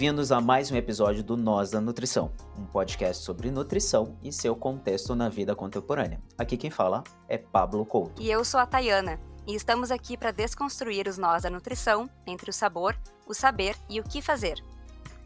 [0.00, 4.56] Bem-vindos a mais um episódio do Nós da Nutrição, um podcast sobre nutrição e seu
[4.56, 6.22] contexto na vida contemporânea.
[6.38, 8.22] Aqui quem fala é Pablo Couto.
[8.22, 12.48] E eu sou a Tayana, e estamos aqui para desconstruir os nós da nutrição entre
[12.48, 12.96] o sabor,
[13.26, 14.54] o saber e o que fazer.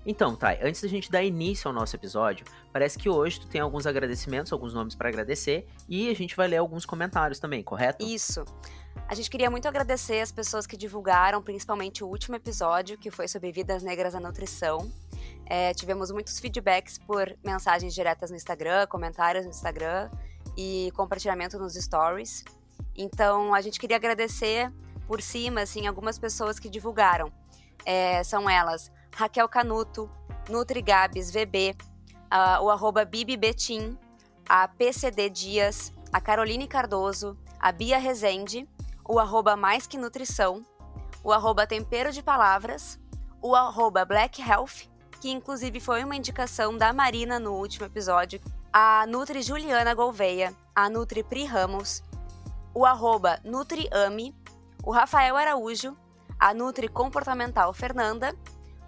[0.07, 3.61] Então, Thay, antes da gente dar início ao nosso episódio, parece que hoje tu tem
[3.61, 8.05] alguns agradecimentos, alguns nomes para agradecer, e a gente vai ler alguns comentários também, correto?
[8.05, 8.45] Isso.
[9.09, 13.27] A gente queria muito agradecer as pessoas que divulgaram, principalmente o último episódio, que foi
[13.29, 14.91] sobre vidas negras na nutrição.
[15.46, 20.11] É, tivemos muitos feedbacks por mensagens diretas no Instagram, comentários no Instagram
[20.57, 22.45] e compartilhamento nos stories.
[22.96, 24.73] Então, a gente queria agradecer
[25.07, 27.33] por cima, assim, algumas pessoas que divulgaram.
[27.85, 30.10] É, são elas Raquel Canuto,
[30.48, 31.76] NutriGabs VB,
[32.60, 33.96] o arroba Bibi Betim,
[34.48, 38.68] a PCD Dias, a Caroline Cardoso, a Bia Rezende,
[39.09, 40.65] o arroba Mais Que Nutrição,
[41.23, 42.98] o arroba Tempero de Palavras,
[43.40, 44.88] o arroba Black Health,
[45.21, 48.40] que inclusive foi uma indicação da Marina no último episódio,
[48.73, 52.02] a Nutri Juliana Gouveia, a Nutri Pri Ramos,
[52.74, 54.34] o arroba NutriAme,
[54.82, 55.96] o Rafael Araújo,
[56.38, 58.37] a Nutri Comportamental Fernanda,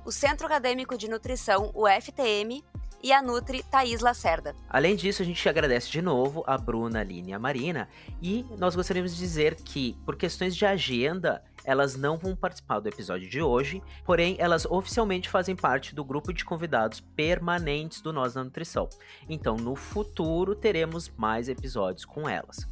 [0.06, 2.64] o Centro Acadêmico de Nutrição, o FTM,
[3.02, 4.54] e a Nutri Thaís Lacerda.
[4.70, 7.88] Além disso, a gente agradece de novo a Bruna, a Aline e a Marina.
[8.22, 12.88] E nós gostaríamos de dizer que, por questões de agenda, elas não vão participar do
[12.88, 18.36] episódio de hoje, porém elas oficialmente fazem parte do grupo de convidados permanentes do Nós
[18.36, 18.88] na Nutrição.
[19.28, 22.66] Então, no futuro, teremos mais episódios com elas.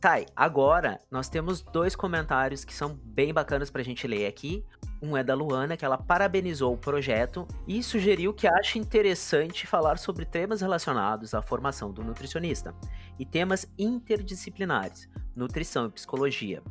[0.00, 4.64] Thay, agora nós temos dois comentários que são bem bacanas pra gente ler aqui.
[5.02, 9.98] Um é da Luana, que ela parabenizou o projeto e sugeriu que acha interessante falar
[9.98, 12.74] sobre temas relacionados à formação do nutricionista
[13.18, 16.62] e temas interdisciplinares, nutrição e psicologia.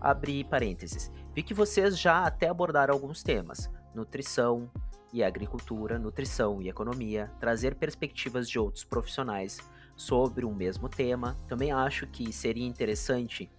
[0.00, 1.10] Abri parênteses.
[1.34, 4.70] Vi que vocês já até abordaram alguns temas: nutrição
[5.12, 9.58] e agricultura, nutrição e economia, trazer perspectivas de outros profissionais
[9.96, 11.36] sobre um mesmo tema.
[11.48, 13.50] Também acho que seria interessante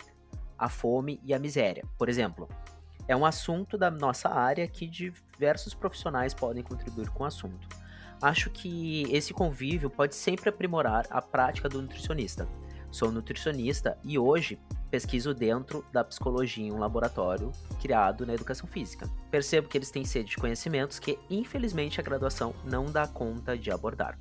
[0.58, 1.84] a fome e a miséria.
[1.98, 2.48] Por exemplo,
[3.08, 7.68] é um assunto da nossa área que diversos profissionais podem contribuir com o assunto.
[8.22, 12.48] Acho que esse convívio pode sempre aprimorar a prática do nutricionista.
[12.92, 14.60] Sou nutricionista e hoje
[14.92, 17.52] pesquiso dentro da psicologia em um laboratório
[17.82, 19.10] criado na educação física.
[19.32, 23.72] Percebo que eles têm sede de conhecimentos que, infelizmente, a graduação não dá conta de
[23.72, 24.20] abordar.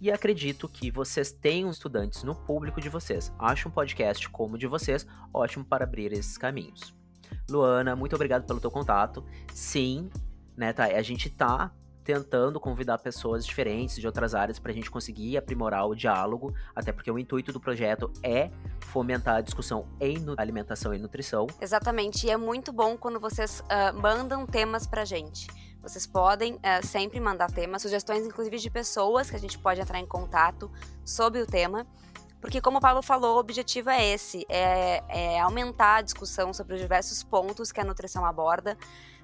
[0.00, 3.32] E acredito que vocês tenham estudantes no público de vocês.
[3.38, 6.92] Acho um podcast como o de vocês ótimo para abrir esses caminhos.
[7.48, 9.24] Luana, muito obrigado pelo teu contato.
[9.52, 10.10] Sim,
[10.56, 11.72] né, tá, a gente tá
[12.04, 16.92] tentando convidar pessoas diferentes de outras áreas para a gente conseguir aprimorar o diálogo, até
[16.92, 18.50] porque o intuito do projeto é
[18.86, 21.46] fomentar a discussão em alimentação e nutrição.
[21.60, 25.46] Exatamente, e é muito bom quando vocês uh, mandam temas para gente.
[25.80, 29.98] Vocês podem uh, sempre mandar temas, sugestões inclusive de pessoas que a gente pode entrar
[29.98, 30.70] em contato
[31.04, 31.86] sobre o tema.
[32.42, 36.74] Porque, como o Paulo falou, o objetivo é esse: é, é aumentar a discussão sobre
[36.74, 38.76] os diversos pontos que a nutrição aborda,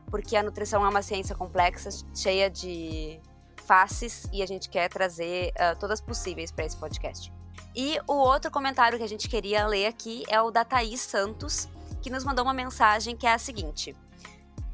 [0.09, 3.21] porque a nutrição é uma ciência complexa, cheia de
[3.67, 7.33] faces, e a gente quer trazer uh, todas possíveis para esse podcast.
[7.75, 11.69] E o outro comentário que a gente queria ler aqui é o da Thaís Santos,
[12.01, 13.97] que nos mandou uma mensagem que é a seguinte.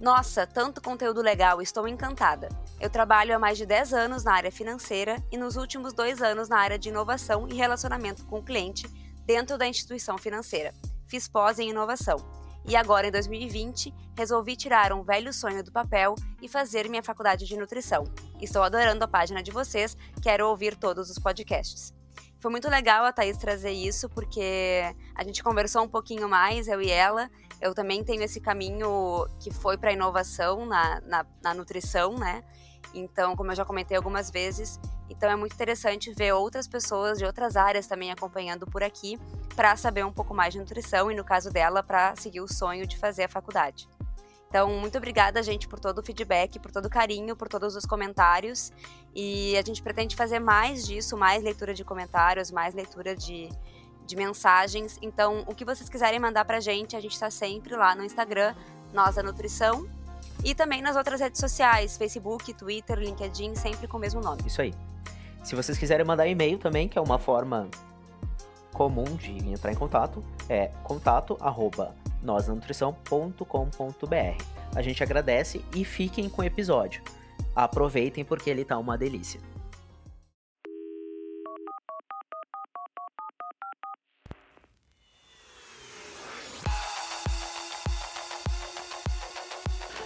[0.05, 2.51] Nossa, tanto conteúdo legal, estou encantada.
[2.79, 6.47] Eu trabalho há mais de 10 anos na área financeira e nos últimos dois anos
[6.47, 8.87] na área de inovação e relacionamento com o cliente
[9.25, 10.75] dentro da instituição financeira.
[11.09, 12.19] Fiz pós em inovação.
[12.69, 17.47] E agora, em 2020, resolvi tirar um velho sonho do papel e fazer minha faculdade
[17.47, 18.05] de nutrição.
[18.43, 21.95] Estou adorando a página de vocês, quero ouvir todos os podcasts.
[22.45, 24.83] Foi muito legal a Thaís trazer isso, porque
[25.15, 27.31] a gente conversou um pouquinho mais, eu e ela,
[27.65, 32.45] eu também tenho esse caminho que foi para inovação na, na, na, nutrição, né?
[32.93, 34.79] Então, como eu já comentei algumas vezes,
[35.09, 39.19] então é muito interessante ver outras pessoas de outras áreas também acompanhando por aqui
[39.57, 42.87] para saber um pouco mais de nutrição e, no caso dela, para seguir o sonho
[42.87, 43.89] de fazer a faculdade.
[44.47, 47.87] Então, muito obrigada, gente, por todo o feedback, por todo o carinho, por todos os
[47.87, 48.73] comentários.
[49.15, 53.49] E a gente pretende fazer mais disso, mais leitura de comentários, mais leitura de,
[54.07, 54.99] de mensagens.
[55.01, 58.55] Então, o que vocês quiserem mandar pra gente, a gente está sempre lá no Instagram,
[58.93, 59.89] Nós da Nutrição.
[60.45, 64.43] E também nas outras redes sociais, Facebook, Twitter, LinkedIn, sempre com o mesmo nome.
[64.47, 64.75] Isso aí.
[65.43, 67.69] Se vocês quiserem mandar e-mail também, que é uma forma
[68.73, 74.45] comum de entrar em contato, é contato arroba nosnutrição.com.br.
[74.75, 77.03] A gente agradece e fiquem com o episódio.
[77.55, 79.41] Aproveitem porque ele tá uma delícia.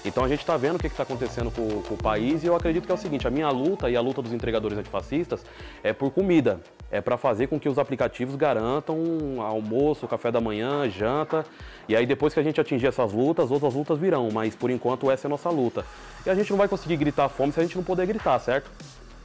[0.09, 2.57] Então a gente está vendo o que está acontecendo com, com, o país e eu
[2.57, 5.45] acredito que é o seguinte: a minha luta e a luta dos entregadores antifascistas
[5.83, 6.61] é por comida,
[6.91, 8.97] é para fazer com que os aplicativos garantam
[9.41, 11.45] almoço, café da manhã, janta.
[11.87, 15.11] E aí depois que a gente atingir essas lutas, outras lutas virão, mas por enquanto
[15.11, 15.85] essa é a nossa luta.
[16.25, 18.71] E a gente não vai conseguir gritar fome se a gente não puder gritar, certo?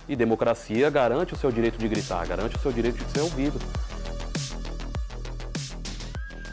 [0.07, 3.57] E democracia garante o seu direito de gritar, garante o seu direito de ser ouvido.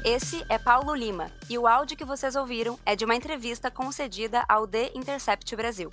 [0.05, 4.43] Esse é Paulo Lima e o áudio que vocês ouviram é de uma entrevista concedida
[4.49, 5.93] ao The Intercept Brasil.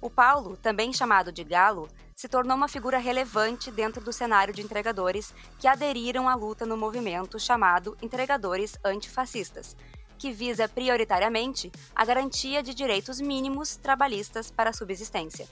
[0.00, 4.62] O Paulo, também chamado de Galo, se tornou uma figura relevante dentro do cenário de
[4.62, 9.76] entregadores que aderiram à luta no movimento chamado Entregadores Antifascistas,
[10.16, 15.46] que visa prioritariamente a garantia de direitos mínimos trabalhistas para a subsistência.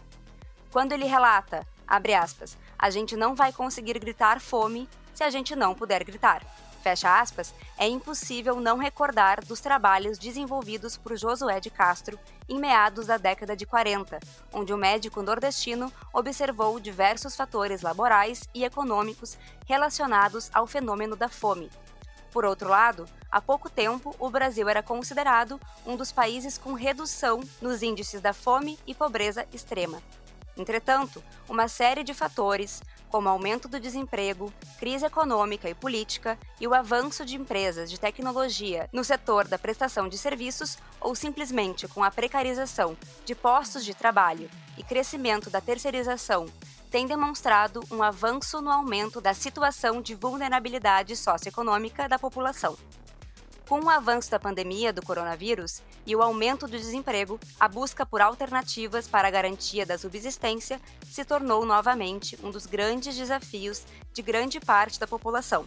[0.72, 5.54] Quando ele relata, abre aspas, a gente não vai conseguir gritar fome se a gente
[5.54, 6.42] não puder gritar
[6.80, 12.18] fecha aspas, é impossível não recordar dos trabalhos desenvolvidos por Josué de Castro
[12.48, 14.18] em meados da década de 40,
[14.52, 21.70] onde o médico nordestino observou diversos fatores laborais e econômicos relacionados ao fenômeno da fome.
[22.32, 27.40] Por outro lado, há pouco tempo, o Brasil era considerado um dos países com redução
[27.60, 30.00] nos índices da fome e pobreza extrema.
[30.60, 36.74] Entretanto, uma série de fatores, como aumento do desemprego, crise econômica e política e o
[36.74, 42.10] avanço de empresas de tecnologia no setor da prestação de serviços ou simplesmente com a
[42.10, 46.44] precarização de postos de trabalho e crescimento da terceirização,
[46.90, 52.76] tem demonstrado um avanço no aumento da situação de vulnerabilidade socioeconômica da população.
[53.70, 58.20] Com o avanço da pandemia do coronavírus e o aumento do desemprego, a busca por
[58.20, 64.58] alternativas para a garantia da subsistência se tornou novamente um dos grandes desafios de grande
[64.58, 65.64] parte da população.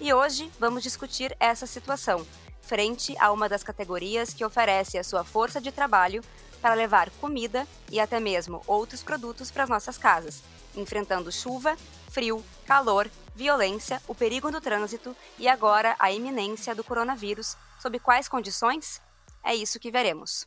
[0.00, 2.26] E hoje vamos discutir essa situação,
[2.62, 6.24] frente a uma das categorias que oferece a sua força de trabalho
[6.62, 10.42] para levar comida e até mesmo outros produtos para as nossas casas,
[10.74, 11.76] enfrentando chuva,
[12.08, 17.54] frio, calor, violência, o perigo do trânsito e agora a iminência do coronavírus.
[17.78, 19.02] Sob quais condições?
[19.44, 20.46] É isso que veremos.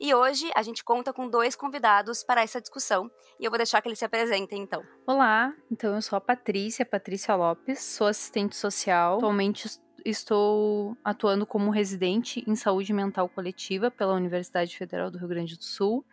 [0.00, 3.10] E hoje a gente conta com dois convidados para essa discussão
[3.40, 4.84] e eu vou deixar que eles se apresentem então.
[5.04, 9.16] Olá, então eu sou a Patrícia, Patrícia Lopes, sou assistente social.
[9.16, 9.68] Atualmente
[10.04, 15.64] estou atuando como residente em saúde mental coletiva pela Universidade Federal do Rio Grande do
[15.64, 16.04] Sul.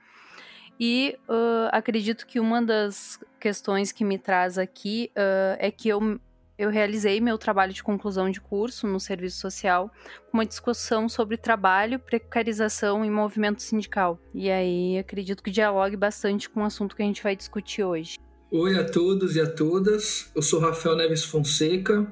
[0.79, 6.17] E uh, acredito que uma das questões que me traz aqui uh, é que eu,
[6.57, 9.91] eu realizei meu trabalho de conclusão de curso no serviço social
[10.31, 14.17] com uma discussão sobre trabalho, precarização e movimento sindical.
[14.33, 18.17] E aí acredito que dialogue bastante com o assunto que a gente vai discutir hoje.
[18.49, 22.11] Oi a todos e a todas, eu sou Rafael Neves Fonseca,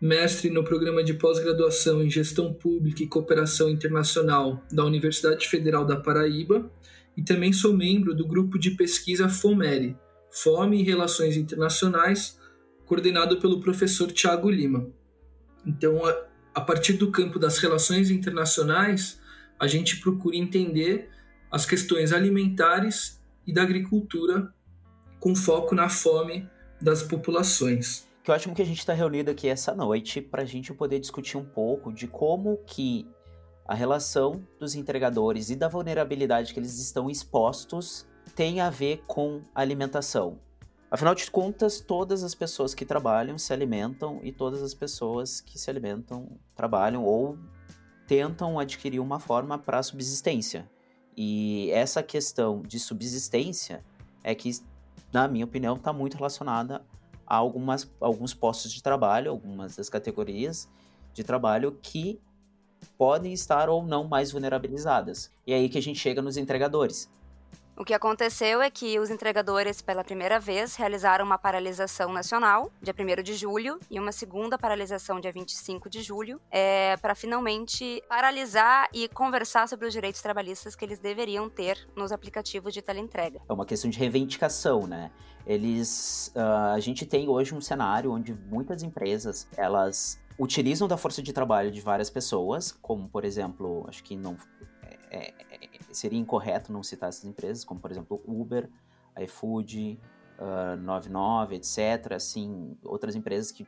[0.00, 5.96] mestre no programa de pós-graduação em Gestão Pública e Cooperação Internacional da Universidade Federal da
[5.96, 6.70] Paraíba
[7.16, 9.96] e também sou membro do grupo de pesquisa FOMERI,
[10.30, 12.38] Fome e Relações Internacionais,
[12.86, 14.88] coordenado pelo professor Tiago Lima.
[15.66, 16.00] Então,
[16.54, 19.20] a partir do campo das relações internacionais,
[19.58, 21.08] a gente procura entender
[21.50, 24.52] as questões alimentares e da agricultura
[25.20, 26.48] com foco na fome
[26.80, 28.06] das populações.
[28.22, 31.36] Que ótimo que a gente está reunido aqui essa noite para a gente poder discutir
[31.36, 33.06] um pouco de como que
[33.66, 39.42] a relação dos entregadores e da vulnerabilidade que eles estão expostos tem a ver com
[39.54, 40.38] alimentação.
[40.90, 45.58] Afinal de contas, todas as pessoas que trabalham se alimentam e todas as pessoas que
[45.58, 47.38] se alimentam trabalham ou
[48.06, 50.70] tentam adquirir uma forma para subsistência.
[51.16, 53.84] E essa questão de subsistência
[54.22, 54.50] é que,
[55.12, 56.84] na minha opinião, está muito relacionada
[57.26, 60.68] a algumas, alguns postos de trabalho, algumas das categorias
[61.12, 62.20] de trabalho que
[62.84, 65.30] podem estar ou não mais vulnerabilizadas.
[65.46, 67.08] E é aí que a gente chega nos entregadores.
[67.76, 72.94] O que aconteceu é que os entregadores, pela primeira vez, realizaram uma paralisação nacional, dia
[72.96, 78.88] 1 de julho, e uma segunda paralisação, dia 25 de julho, é, para finalmente paralisar
[78.92, 83.40] e conversar sobre os direitos trabalhistas que eles deveriam ter nos aplicativos de teleentrega.
[83.48, 85.10] É uma questão de reivindicação, né?
[85.44, 91.22] Eles, uh, a gente tem hoje um cenário onde muitas empresas elas utilizam da força
[91.22, 94.36] de trabalho de várias pessoas, como por exemplo, acho que não
[95.10, 98.68] é, é, seria incorreto não citar essas empresas, como por exemplo Uber,
[99.22, 100.00] iFood,
[100.38, 102.12] uh, 99, etc.
[102.12, 103.66] Assim, outras empresas que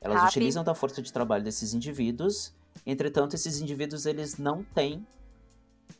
[0.00, 2.54] elas utilizam da força de trabalho desses indivíduos.
[2.84, 5.06] Entretanto, esses indivíduos eles não têm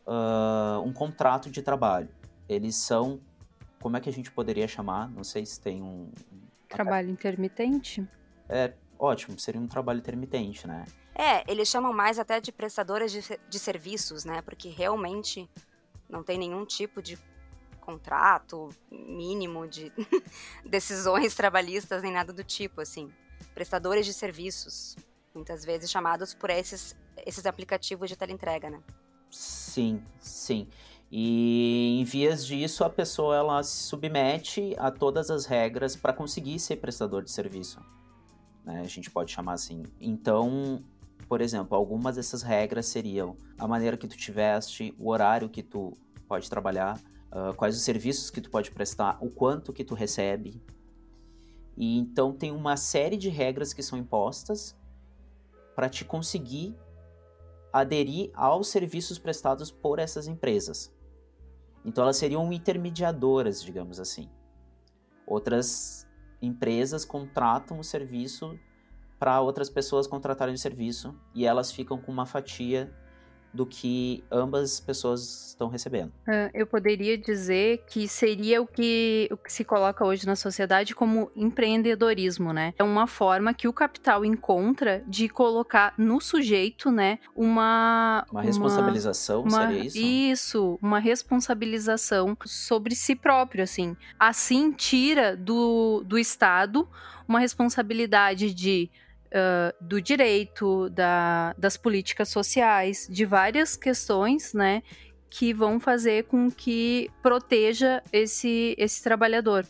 [0.06, 2.08] uh, um contrato de trabalho.
[2.46, 3.18] Eles são,
[3.80, 5.10] como é que a gente poderia chamar?
[5.10, 6.10] Não sei se tem um
[6.68, 8.06] trabalho intermitente.
[8.48, 10.84] É ótimo, seria um trabalho intermitente, né?
[11.14, 14.42] É, eles chamam mais até de prestadores de, de serviços, né?
[14.42, 15.48] Porque realmente
[16.08, 17.18] não tem nenhum tipo de
[17.80, 19.92] contrato mínimo de
[20.64, 23.10] decisões trabalhistas nem nada do tipo, assim.
[23.54, 24.96] Prestadores de serviços,
[25.34, 28.80] muitas vezes chamados por esses, esses aplicativos de teleentrega, né?
[29.30, 30.68] Sim, sim.
[31.10, 36.58] E em vias disso, a pessoa ela se submete a todas as regras para conseguir
[36.58, 37.80] ser prestador de serviço.
[38.64, 38.80] Né?
[38.80, 39.82] A gente pode chamar assim.
[40.00, 40.82] Então,
[41.28, 45.92] por exemplo, algumas dessas regras seriam a maneira que tu tiveste, o horário que tu
[46.26, 46.98] pode trabalhar,
[47.30, 50.62] uh, quais os serviços que tu pode prestar, o quanto que tu recebe.
[51.76, 54.76] E então tem uma série de regras que são impostas
[55.74, 56.76] para te conseguir
[57.72, 60.94] aderir aos serviços prestados por essas empresas.
[61.84, 64.30] Então elas seriam intermediadoras, digamos assim.
[65.26, 66.06] Outras
[66.40, 68.58] empresas contratam o serviço
[69.18, 72.92] para outras pessoas contratarem o serviço e elas ficam com uma fatia
[73.54, 76.08] do que ambas pessoas estão recebendo.
[76.26, 80.94] Uh, eu poderia dizer que seria o que, o que se coloca hoje na sociedade
[80.94, 82.74] como empreendedorismo, né?
[82.76, 88.26] É uma forma que o capital encontra de colocar no sujeito, né, uma...
[88.30, 89.98] Uma responsabilização, uma, seria isso?
[89.98, 93.96] Isso, uma responsabilização sobre si próprio, assim.
[94.18, 96.88] Assim, tira do, do Estado
[97.28, 98.90] uma responsabilidade de
[99.80, 104.82] do direito, da, das políticas sociais, de várias questões, né,
[105.28, 109.66] que vão fazer com que proteja esse, esse trabalhador.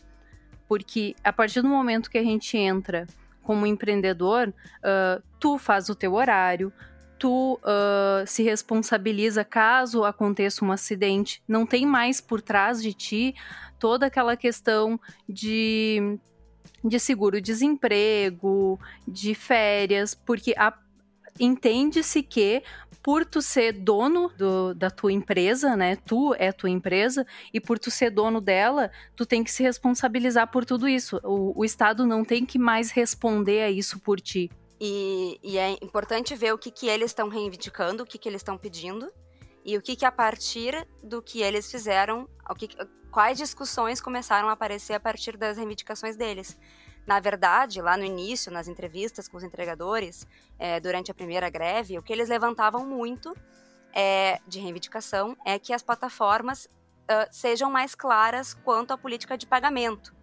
[0.67, 3.07] Porque a partir do momento que a gente entra
[3.41, 6.71] como empreendedor, uh, tu faz o teu horário,
[7.17, 13.35] tu uh, se responsabiliza caso aconteça um acidente, não tem mais por trás de ti
[13.79, 16.19] toda aquela questão de
[16.83, 20.55] de seguro-desemprego, de férias, porque
[21.39, 22.63] entende-se que
[23.05, 25.95] por tu ser dono do, da tua empresa, né?
[25.95, 30.49] Tu é tua empresa e por tu ser dono dela, tu tem que se responsabilizar
[30.49, 31.19] por tudo isso.
[31.23, 34.49] O, o Estado não tem que mais responder a isso por ti.
[34.81, 38.39] E, e é importante ver o que, que eles estão reivindicando, o que, que eles
[38.39, 39.11] estão pedindo
[39.63, 42.69] e o que, que a partir do que eles fizeram, o que,
[43.15, 46.59] quais discussões começaram a aparecer a partir das reivindicações deles.
[47.07, 50.27] Na verdade, lá no início, nas entrevistas com os entregadores,
[50.59, 53.33] é, durante a primeira greve, o que eles levantavam muito
[53.93, 59.47] é, de reivindicação é que as plataformas uh, sejam mais claras quanto à política de
[59.47, 60.13] pagamento,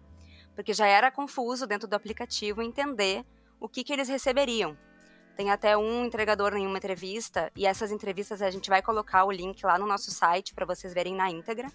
[0.53, 3.25] porque já era confuso dentro do aplicativo entender
[3.59, 4.77] o que, que eles receberiam.
[5.35, 9.31] Tem até um entregador em uma entrevista, e essas entrevistas a gente vai colocar o
[9.31, 11.71] link lá no nosso site para vocês verem na íntegra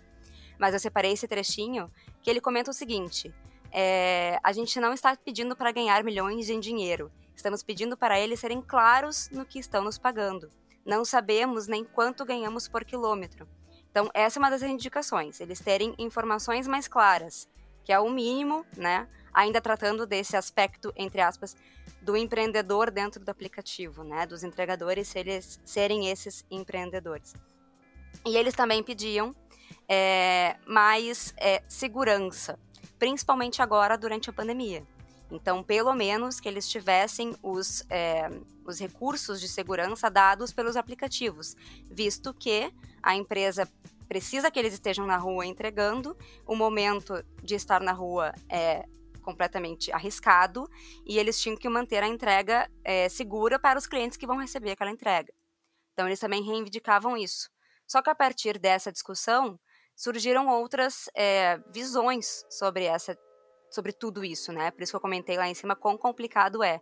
[0.58, 3.32] mas eu separei esse trechinho que ele comenta o seguinte:
[3.72, 8.40] é, a gente não está pedindo para ganhar milhões em dinheiro, estamos pedindo para eles
[8.40, 10.50] serem claros no que estão nos pagando.
[10.84, 13.46] Não sabemos nem quanto ganhamos por quilômetro.
[13.90, 17.48] Então, essa é uma das indicações, eles terem informações mais claras,
[17.84, 19.08] que é o mínimo, né?
[19.32, 21.56] Ainda tratando desse aspecto, entre aspas,
[22.02, 24.26] do empreendedor dentro do aplicativo, né?
[24.26, 27.34] Dos entregadores eles serem esses empreendedores.
[28.26, 29.34] E eles também pediam
[29.88, 32.58] é, mais é, segurança,
[32.98, 34.86] principalmente agora durante a pandemia.
[35.30, 38.28] Então, pelo menos que eles tivessem os, é,
[38.64, 41.54] os recursos de segurança dados pelos aplicativos,
[41.90, 42.72] visto que
[43.02, 43.68] a empresa
[44.08, 48.86] precisa que eles estejam na rua entregando, o momento de estar na rua é
[49.22, 50.66] completamente arriscado
[51.04, 54.70] e eles tinham que manter a entrega é, segura para os clientes que vão receber
[54.70, 55.30] aquela entrega.
[55.92, 57.50] Então, eles também reivindicavam isso.
[57.88, 59.58] Só que a partir dessa discussão,
[59.96, 63.18] surgiram outras é, visões sobre essa
[63.70, 64.70] sobre tudo isso, né?
[64.70, 66.80] Por isso que eu comentei lá em cima quão complicado é.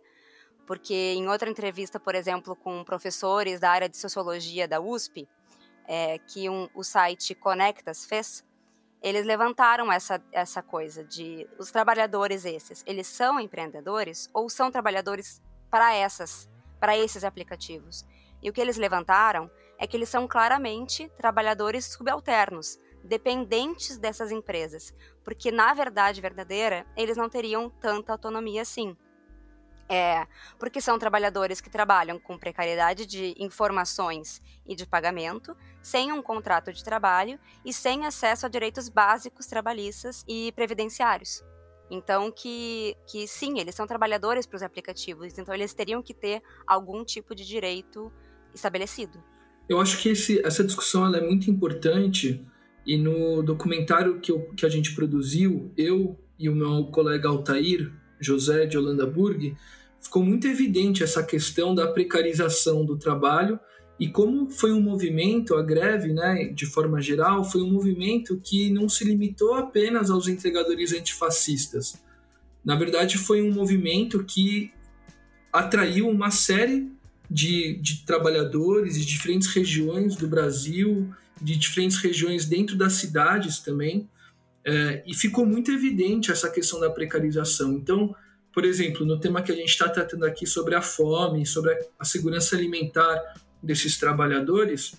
[0.65, 5.27] Porque em outra entrevista, por exemplo, com professores da área de sociologia da USP,
[5.85, 8.45] é, que um, o site Conectas fez,
[9.01, 15.41] eles levantaram essa, essa coisa de os trabalhadores esses, eles são empreendedores ou são trabalhadores
[15.69, 16.49] para essas,
[16.79, 18.05] para esses aplicativos?
[18.41, 24.93] E o que eles levantaram é que eles são claramente trabalhadores subalternos, dependentes dessas empresas,
[25.23, 28.95] porque na verdade verdadeira eles não teriam tanta autonomia assim.
[29.89, 30.27] É,
[30.59, 36.73] porque são trabalhadores que trabalham com precariedade de informações e de pagamento, sem um contrato
[36.73, 41.41] de trabalho e sem acesso a direitos básicos trabalhistas e previdenciários.
[41.89, 46.43] Então, que, que sim, eles são trabalhadores para os aplicativos, então eles teriam que ter
[46.65, 48.11] algum tipo de direito
[48.53, 49.23] estabelecido.
[49.67, 52.45] Eu acho que esse, essa discussão é muito importante
[52.85, 57.91] e no documentário que, eu, que a gente produziu, eu e o meu colega Altair,
[58.19, 59.55] José de Holanda Burg,
[59.99, 63.59] ficou muito evidente essa questão da precarização do trabalho
[63.99, 68.69] e como foi um movimento, a greve, né, de forma geral, foi um movimento que
[68.69, 72.01] não se limitou apenas aos entregadores antifascistas.
[72.63, 74.71] Na verdade, foi um movimento que
[75.51, 76.91] atraiu uma série
[77.29, 84.09] de, de trabalhadores de diferentes regiões do Brasil, de diferentes regiões dentro das cidades também,
[84.65, 87.73] é, e ficou muito evidente essa questão da precarização.
[87.73, 88.15] Então,
[88.53, 92.03] por exemplo, no tema que a gente está tratando aqui sobre a fome, sobre a
[92.03, 93.21] segurança alimentar
[93.61, 94.95] desses trabalhadores,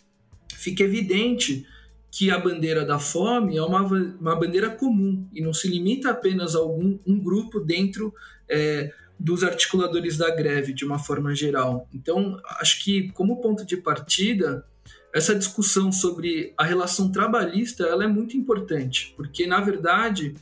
[0.55, 1.67] fica evidente
[2.11, 6.55] que a bandeira da fome é uma, uma bandeira comum e não se limita apenas
[6.55, 8.15] a algum um grupo dentro
[8.49, 11.89] é, dos articuladores da greve, de uma forma geral.
[11.93, 14.65] Então, acho que, como ponto de partida,
[15.13, 20.35] essa discussão sobre a relação trabalhista ela é muito importante, porque, na verdade,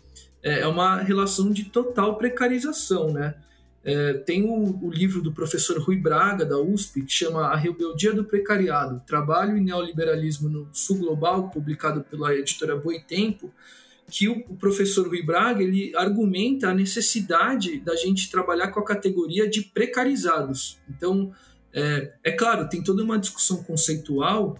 [0.42, 3.34] é, é uma relação de total precarização, né?
[3.82, 8.12] É, tem o, o, livro do professor Rui Braga, da USP, que chama A Rebeldia
[8.12, 13.52] do Precariado, Trabalho e Neoliberalismo no Sul Global, publicado pela editora Boitempo,
[14.10, 19.48] que o, professor Rui Braga ele argumenta a necessidade da gente trabalhar com a categoria
[19.48, 20.78] de precarizados.
[20.88, 21.32] Então,
[21.72, 24.58] é, é claro, tem toda uma discussão conceitual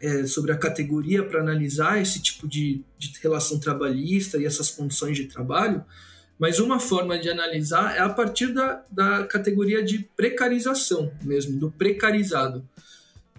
[0.00, 5.16] é, sobre a categoria para analisar esse tipo de, de relação trabalhista e essas condições
[5.16, 5.84] de trabalho,
[6.38, 11.70] mas uma forma de analisar é a partir da, da categoria de precarização mesmo, do
[11.70, 12.68] precarizado.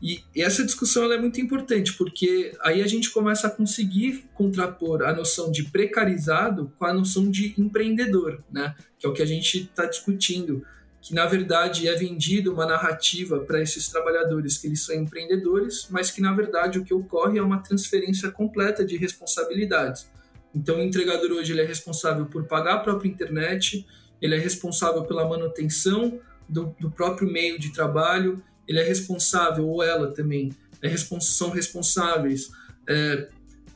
[0.02, 5.14] E, essa discussão é muito importante, porque aí a gente começa a conseguir contrapor a
[5.14, 8.76] noção de precarizado com a noção de empreendedor, né?
[9.00, 10.66] que é o que a gente está discutindo
[11.06, 16.10] que na verdade é vendida uma narrativa para esses trabalhadores que eles são empreendedores, mas
[16.10, 20.10] que na verdade o que ocorre é uma transferência completa de responsabilidades.
[20.54, 23.86] Então o entregador hoje ele é responsável por pagar a própria internet,
[24.20, 29.84] ele é responsável pela manutenção do, do próprio meio de trabalho, ele é responsável, ou
[29.84, 30.52] ela também,
[30.82, 32.50] é respons são responsáveis
[32.88, 33.30] é,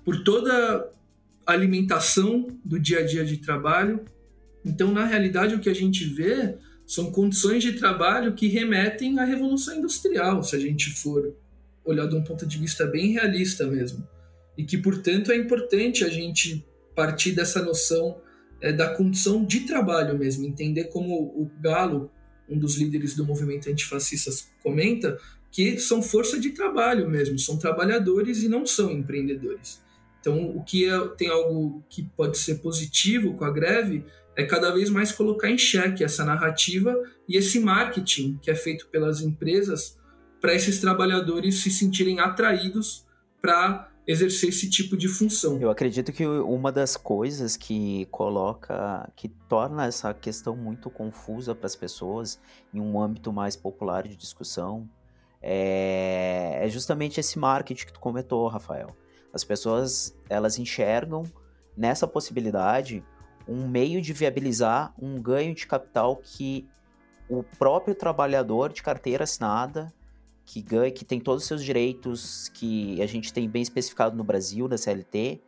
[0.03, 0.89] por toda
[1.45, 4.03] a alimentação do dia a dia de trabalho.
[4.65, 9.23] Então, na realidade, o que a gente vê são condições de trabalho que remetem à
[9.23, 11.35] Revolução Industrial, se a gente for
[11.83, 14.07] olhar de um ponto de vista bem realista mesmo.
[14.57, 18.19] E que, portanto, é importante a gente partir dessa noção
[18.61, 22.11] é, da condição de trabalho mesmo, entender como o Galo,
[22.49, 24.31] um dos líderes do movimento antifascista,
[24.63, 25.17] comenta,
[25.51, 29.81] que são força de trabalho mesmo, são trabalhadores e não são empreendedores.
[30.19, 34.71] Então, o que é, tem algo que pode ser positivo com a greve é cada
[34.71, 36.95] vez mais colocar em xeque essa narrativa
[37.27, 39.97] e esse marketing que é feito pelas empresas
[40.39, 43.05] para esses trabalhadores se sentirem atraídos
[43.41, 45.61] para exercer esse tipo de função.
[45.61, 51.67] Eu acredito que uma das coisas que coloca, que torna essa questão muito confusa para
[51.67, 52.39] as pessoas
[52.73, 54.89] em um âmbito mais popular de discussão,
[55.39, 58.97] é, é justamente esse marketing que tu comentou, Rafael.
[59.31, 61.21] As pessoas elas enxergam
[61.77, 63.03] nessa possibilidade
[63.47, 66.67] um meio de viabilizar um ganho de capital que
[67.29, 69.93] o próprio trabalhador de carteira assinada,
[70.49, 74.23] que ganha, que tem todos os seus direitos que a gente tem bem especificado no
[74.23, 75.39] Brasil, da CLT,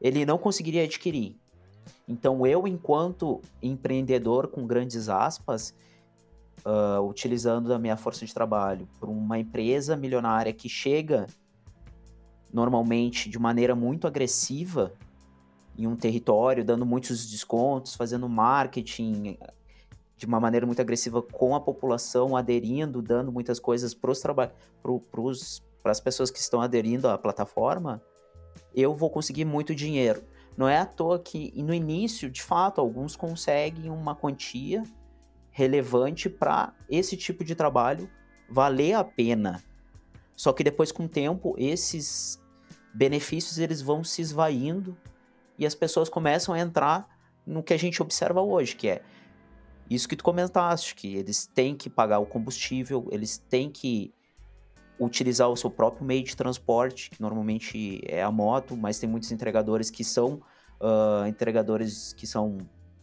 [0.00, 1.36] ele não conseguiria adquirir.
[2.08, 5.74] Então, eu, enquanto empreendedor com grandes aspas,
[6.64, 11.26] uh, utilizando a minha força de trabalho para uma empresa milionária que chega
[12.50, 14.94] normalmente de maneira muito agressiva
[15.76, 19.36] em um território, dando muitos descontos, fazendo marketing
[20.20, 24.52] de uma maneira muito agressiva com a população, aderindo, dando muitas coisas para
[24.82, 25.02] pro,
[25.82, 28.02] as pessoas que estão aderindo à plataforma,
[28.74, 30.22] eu vou conseguir muito dinheiro.
[30.58, 34.82] Não é à toa que no início, de fato, alguns conseguem uma quantia
[35.50, 38.06] relevante para esse tipo de trabalho
[38.46, 39.64] valer a pena.
[40.36, 42.38] Só que depois, com o tempo, esses
[42.92, 44.94] benefícios eles vão se esvaindo
[45.58, 47.08] e as pessoas começam a entrar
[47.46, 49.02] no que a gente observa hoje, que é
[49.90, 54.14] isso que tu comentaste, que eles têm que pagar o combustível, eles têm que
[55.00, 59.32] utilizar o seu próprio meio de transporte, que normalmente é a moto, mas tem muitos
[59.32, 60.40] entregadores que são
[60.80, 62.58] uh, entregadores que são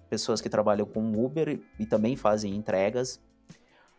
[0.09, 3.19] pessoas que trabalham com Uber e também fazem entregas.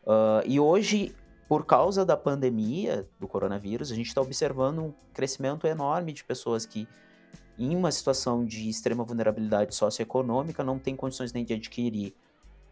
[0.05, 1.15] Uh, e hoje,
[1.47, 6.65] por causa da pandemia do coronavírus, a gente está observando um crescimento enorme de pessoas
[6.65, 6.89] que,
[7.59, 12.15] em uma situação de extrema vulnerabilidade socioeconômica, não têm condições nem de adquirir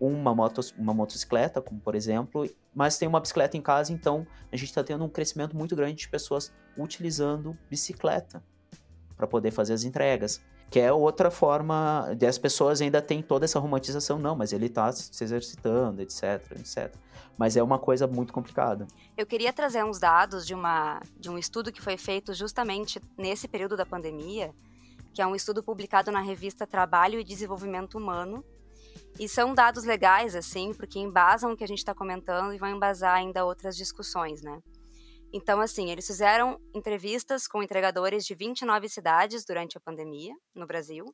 [0.00, 4.56] uma, moto, uma motocicleta, como por exemplo, mas tem uma bicicleta em casa, então a
[4.56, 8.42] gente está tendo um crescimento muito grande de pessoas utilizando bicicleta
[9.16, 10.40] para poder fazer as entregas.
[10.68, 14.90] Que é outra forma, as pessoas ainda têm toda essa romantização, não, mas ele está
[14.90, 16.92] se exercitando, etc, etc.
[17.38, 18.86] Mas é uma coisa muito complicada.
[19.16, 23.46] Eu queria trazer uns dados de, uma, de um estudo que foi feito justamente nesse
[23.46, 24.52] período da pandemia,
[25.14, 28.44] que é um estudo publicado na revista Trabalho e Desenvolvimento Humano,
[29.18, 32.68] e são dados legais, assim, porque embasam o que a gente está comentando e vão
[32.68, 34.60] embasar ainda outras discussões, né?
[35.32, 41.04] Então, assim, eles fizeram entrevistas com entregadores de 29 cidades durante a pandemia no Brasil.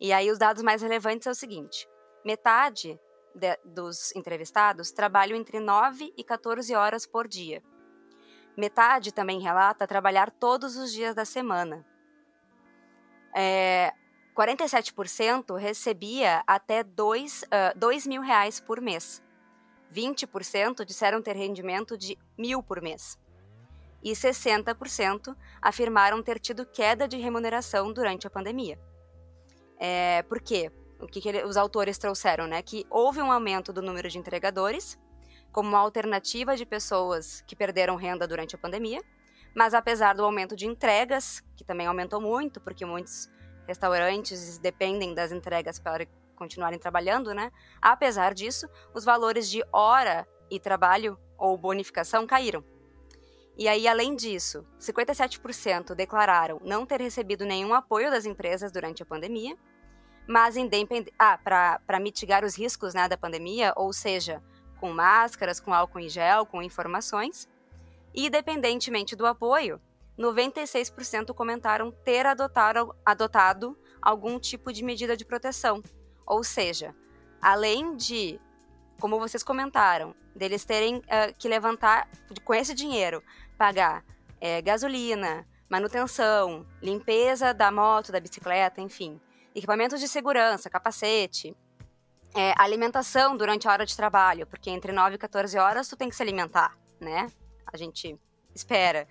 [0.00, 1.86] E aí os dados mais relevantes é o seguinte:
[2.24, 2.98] metade
[3.34, 7.62] de, dos entrevistados trabalham entre 9 e 14 horas por dia.
[8.56, 11.84] Metade também relata trabalhar todos os dias da semana.
[13.36, 13.92] É,
[14.34, 19.22] 47% recebia até 2, uh, 2 mil reais por mês.
[19.94, 23.16] 20% disseram ter rendimento de mil por mês.
[24.02, 28.78] E 60% afirmaram ter tido queda de remuneração durante a pandemia.
[29.78, 30.70] É, por quê?
[31.00, 32.60] O que, que ele, os autores trouxeram, né?
[32.60, 34.98] Que houve um aumento do número de entregadores,
[35.52, 39.00] como uma alternativa de pessoas que perderam renda durante a pandemia,
[39.54, 43.30] mas apesar do aumento de entregas, que também aumentou muito, porque muitos
[43.66, 47.50] restaurantes dependem das entregas para continuarem trabalhando, né?
[47.80, 52.64] Apesar disso, os valores de hora e trabalho ou bonificação caíram.
[53.56, 59.06] E aí, além disso, 57% declararam não ter recebido nenhum apoio das empresas durante a
[59.06, 59.56] pandemia,
[60.26, 61.12] mas independ...
[61.18, 64.42] ah, para mitigar os riscos né, da pandemia, ou seja,
[64.80, 67.48] com máscaras, com álcool em gel, com informações.
[68.12, 69.80] E, independentemente do apoio,
[70.18, 75.82] 96% comentaram ter adotado, adotado algum tipo de medida de proteção.
[76.26, 76.94] Ou seja,
[77.40, 78.40] além de,
[79.00, 82.08] como vocês comentaram, deles terem uh, que levantar,
[82.44, 83.22] com esse dinheiro,
[83.56, 84.04] pagar
[84.40, 89.20] é, gasolina, manutenção, limpeza da moto, da bicicleta, enfim,
[89.54, 91.56] equipamentos de segurança, capacete,
[92.34, 96.08] é, alimentação durante a hora de trabalho, porque entre 9 e 14 horas tu tem
[96.08, 97.28] que se alimentar, né?
[97.66, 98.18] A gente
[98.54, 99.06] espera.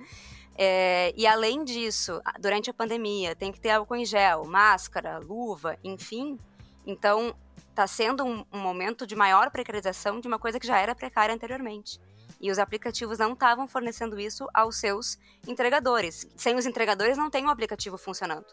[0.56, 5.78] É, e além disso, durante a pandemia, tem que ter álcool em gel, máscara, luva,
[5.84, 6.38] enfim.
[6.86, 7.36] Então,
[7.70, 11.34] está sendo um, um, momento de maior precarização de uma coisa que já era precária
[11.34, 12.00] anteriormente.
[12.40, 16.28] E os aplicativos não estavam fornecendo isso aos seus entregadores.
[16.36, 18.46] Sem os entregadores, não tem um aplicativo funcionando,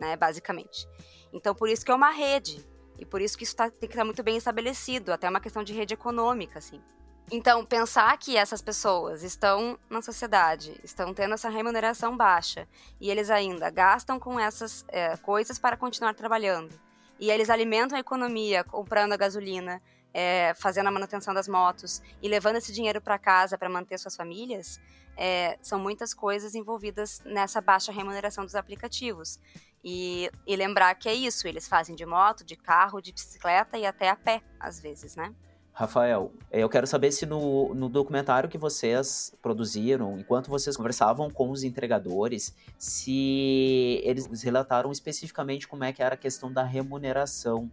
[0.00, 0.88] né, basicamente.
[1.32, 2.66] Então, por isso que é uma rede.
[2.98, 5.62] E por isso que isso tá, tem que estar muito bem estabelecido, até uma questão
[5.62, 6.82] de rede econômica, assim.
[7.30, 12.66] Então, pensar que essas pessoas estão na sociedade, estão tendo essa remuneração baixa,
[12.98, 16.72] e eles ainda gastam com essas é, coisas para continuar trabalhando,
[17.20, 19.82] e eles alimentam a economia comprando a gasolina,
[20.14, 24.16] é, fazendo a manutenção das motos e levando esse dinheiro para casa para manter suas
[24.16, 24.80] famílias,
[25.14, 29.38] é, são muitas coisas envolvidas nessa baixa remuneração dos aplicativos.
[29.84, 33.84] E, e lembrar que é isso, eles fazem de moto, de carro, de bicicleta e
[33.84, 35.34] até a pé, às vezes, né?
[35.78, 41.30] Rafael, eh, eu quero saber se no, no documentário que vocês produziram, enquanto vocês conversavam
[41.30, 47.70] com os entregadores, se eles relataram especificamente como é que era a questão da remuneração,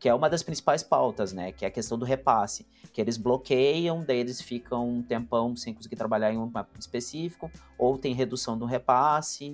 [0.00, 1.52] que é uma das principais pautas, né?
[1.52, 5.74] Que é a questão do repasse, que eles bloqueiam, daí eles ficam um tempão sem
[5.74, 9.50] conseguir trabalhar em um mapa específico, ou tem redução do repasse.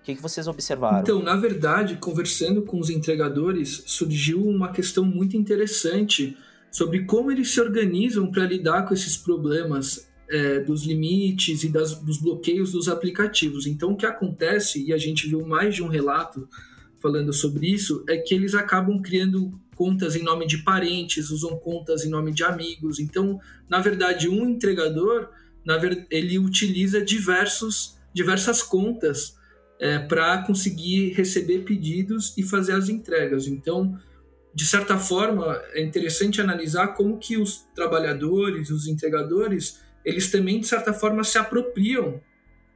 [0.00, 1.00] O que, que vocês observaram?
[1.00, 6.34] Então, na verdade, conversando com os entregadores, surgiu uma questão muito interessante
[6.70, 11.94] sobre como eles se organizam para lidar com esses problemas é, dos limites e das,
[12.00, 13.66] dos bloqueios dos aplicativos.
[13.66, 16.48] Então, o que acontece, e a gente viu mais de um relato
[17.00, 22.04] falando sobre isso, é que eles acabam criando contas em nome de parentes, usam contas
[22.04, 22.98] em nome de amigos.
[22.98, 25.28] Então, na verdade, um entregador,
[25.80, 29.36] ver, ele utiliza diversos, diversas contas
[29.78, 33.46] é, para conseguir receber pedidos e fazer as entregas.
[33.46, 33.98] Então,
[34.56, 40.66] de certa forma, é interessante analisar como que os trabalhadores, os entregadores, eles também, de
[40.66, 42.22] certa forma, se apropriam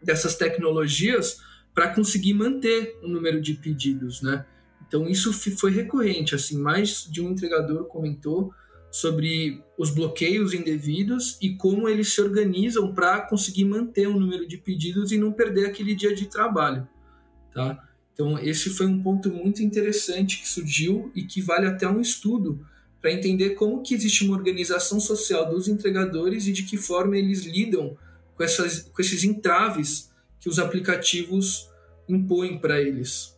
[0.02, 1.38] dessas tecnologias
[1.74, 4.44] para conseguir manter o número de pedidos, né?
[4.86, 8.52] Então isso foi recorrente, assim, mais de um entregador comentou
[8.92, 14.58] sobre os bloqueios indevidos e como eles se organizam para conseguir manter o número de
[14.58, 16.86] pedidos e não perder aquele dia de trabalho,
[17.54, 17.88] tá?
[18.20, 22.60] Então esse foi um ponto muito interessante que surgiu e que vale até um estudo
[23.00, 27.46] para entender como que existe uma organização social dos entregadores e de que forma eles
[27.46, 27.96] lidam
[28.36, 31.70] com, essas, com esses entraves que os aplicativos
[32.06, 33.34] impõem para eles.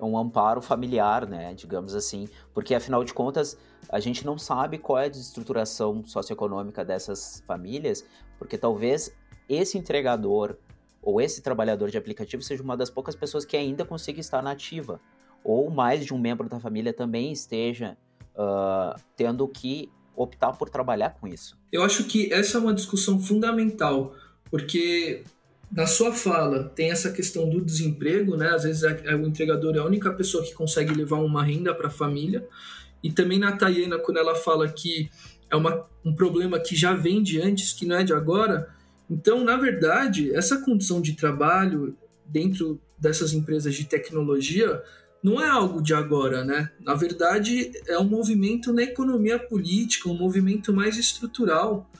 [0.00, 3.58] É um amparo familiar, né, digamos assim, porque afinal de contas
[3.90, 8.02] a gente não sabe qual é a desestruturação socioeconômica dessas famílias,
[8.38, 9.14] porque talvez
[9.46, 10.56] esse entregador
[11.02, 15.00] ou esse trabalhador de aplicativo seja uma das poucas pessoas que ainda consiga estar nativa,
[15.42, 17.96] ou mais de um membro da família também esteja
[18.36, 21.58] uh, tendo que optar por trabalhar com isso.
[21.72, 24.14] Eu acho que essa é uma discussão fundamental,
[24.50, 25.24] porque
[25.70, 28.50] na sua fala tem essa questão do desemprego, né?
[28.50, 31.74] Às vezes é, é, o entregador é a única pessoa que consegue levar uma renda
[31.74, 32.46] para a família.
[33.02, 35.10] E também na Tayana, quando ela fala que
[35.50, 38.68] é uma, um problema que já vem de antes, que não é de agora.
[39.12, 41.94] Então, na verdade, essa condição de trabalho
[42.24, 44.82] dentro dessas empresas de tecnologia
[45.22, 46.70] não é algo de agora, né?
[46.80, 51.90] Na verdade, é um movimento na economia política, um movimento mais estrutural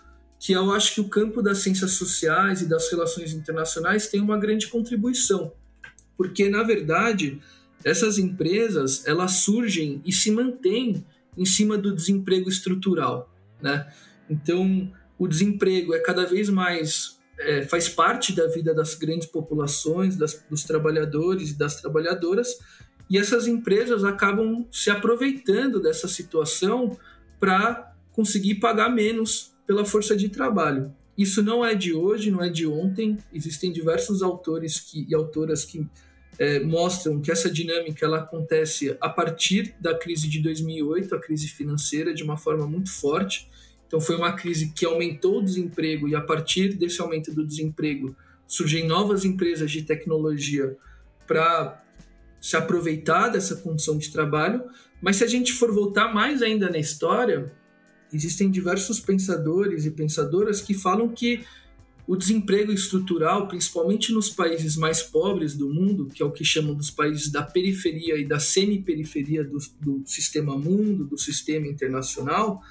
[0.41, 4.39] que eu acho que o campo das ciências sociais e das relações internacionais tem uma
[4.39, 5.53] grande contribuição,
[6.17, 7.41] porque na verdade
[7.85, 11.05] essas empresas elas surgem e se mantêm
[11.37, 13.87] em cima do desemprego estrutural, né?
[14.29, 14.91] Então
[15.23, 20.45] o desemprego é cada vez mais é, faz parte da vida das grandes populações, das,
[20.51, 22.59] dos trabalhadores e das trabalhadoras,
[23.09, 26.99] e essas empresas acabam se aproveitando dessa situação
[27.39, 30.93] para conseguir pagar menos pela força de trabalho.
[31.17, 33.17] Isso não é de hoje, não é de ontem.
[33.33, 35.87] Existem diversos autores que, e autoras que
[36.37, 41.47] é, mostram que essa dinâmica ela acontece a partir da crise de 2008, a crise
[41.47, 43.49] financeira, de uma forma muito forte.
[43.93, 48.17] Então, foi uma crise que aumentou o desemprego, e a partir desse aumento do desemprego,
[48.47, 50.75] surgem novas empresas de tecnologia
[51.27, 51.79] para
[52.41, 54.63] se aproveitar dessa condição de trabalho.
[54.99, 57.53] Mas se a gente for voltar mais ainda na história,
[58.11, 61.45] existem diversos pensadores e pensadoras que falam que
[62.07, 66.75] o desemprego estrutural, principalmente nos países mais pobres do mundo, que é o que chamam
[66.75, 72.63] dos países da periferia e da semi-periferia do, do sistema mundo, do sistema internacional,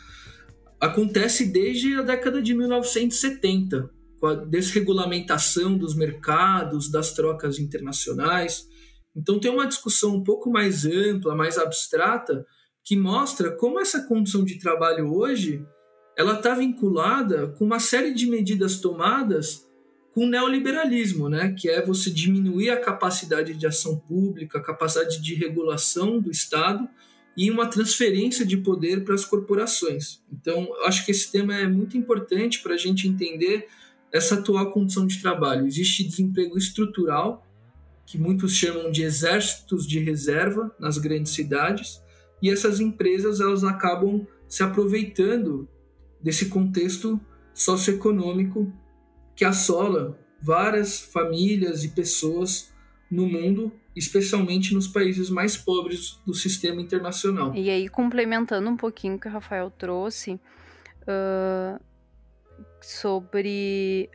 [0.82, 3.88] acontece desde a década de 1970,
[4.20, 8.68] com a desregulamentação dos mercados, das trocas internacionais.
[9.16, 12.44] Então tem uma discussão um pouco mais ampla, mais abstrata,
[12.84, 15.64] que mostra como essa condição de trabalho hoje
[16.18, 19.68] ela está vinculada com uma série de medidas tomadas
[20.14, 21.56] com o neoliberalismo, né?
[21.58, 26.88] que é você diminuir a capacidade de ação pública, a capacidade de regulação do Estado
[27.36, 30.22] e uma transferência de poder para as corporações.
[30.32, 33.68] Então, acho que esse tema é muito importante para a gente entender
[34.12, 35.66] essa atual condição de trabalho.
[35.66, 37.48] Existe desemprego estrutural,
[38.06, 42.02] que muitos chamam de exércitos de reserva nas grandes cidades,
[42.42, 45.70] e essas empresas elas acabam se aproveitando
[46.22, 47.20] desse contexto
[47.54, 48.72] socioeconômico
[49.36, 52.74] que assola várias famílias e pessoas
[53.10, 57.54] no mundo, especialmente nos países mais pobres do sistema internacional.
[57.56, 60.40] E aí, complementando um pouquinho o que o Rafael trouxe
[61.04, 61.80] uh,
[62.82, 64.10] sobre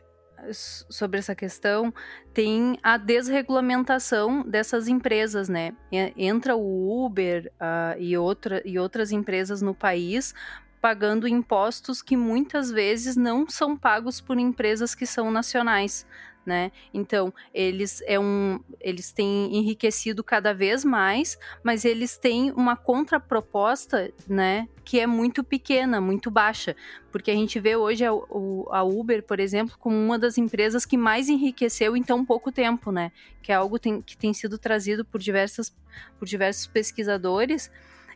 [0.53, 1.91] sobre essa questão
[2.31, 5.75] tem a desregulamentação dessas empresas, né?
[6.15, 10.35] Entra o Uber uh, e, outra, e outras empresas no país
[10.79, 16.05] pagando impostos que muitas vezes não são pagos por empresas que são nacionais
[16.47, 16.71] né?
[16.93, 24.13] Então, eles é um eles têm enriquecido cada vez mais, mas eles têm uma contraproposta,
[24.27, 26.73] né, que é muito pequena, muito baixa,
[27.11, 30.95] porque a gente vê hoje a, a Uber, por exemplo, como uma das empresas que
[30.95, 33.11] mais enriqueceu em tão pouco tempo, né?
[33.41, 35.75] Que é algo tem, que tem sido trazido por diversas
[36.17, 37.69] por diversos pesquisadores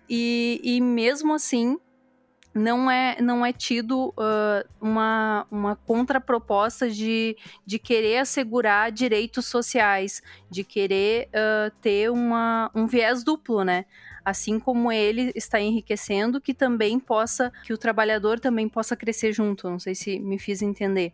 [0.10, 1.78] e, e mesmo assim
[2.54, 10.22] não é, não é tido uh, uma, uma contraproposta de, de querer assegurar direitos sociais,
[10.50, 13.86] de querer uh, ter uma, um viés duplo, né?
[14.24, 19.70] Assim como ele está enriquecendo, que também possa, que o trabalhador também possa crescer junto.
[19.70, 21.14] Não sei se me fiz entender.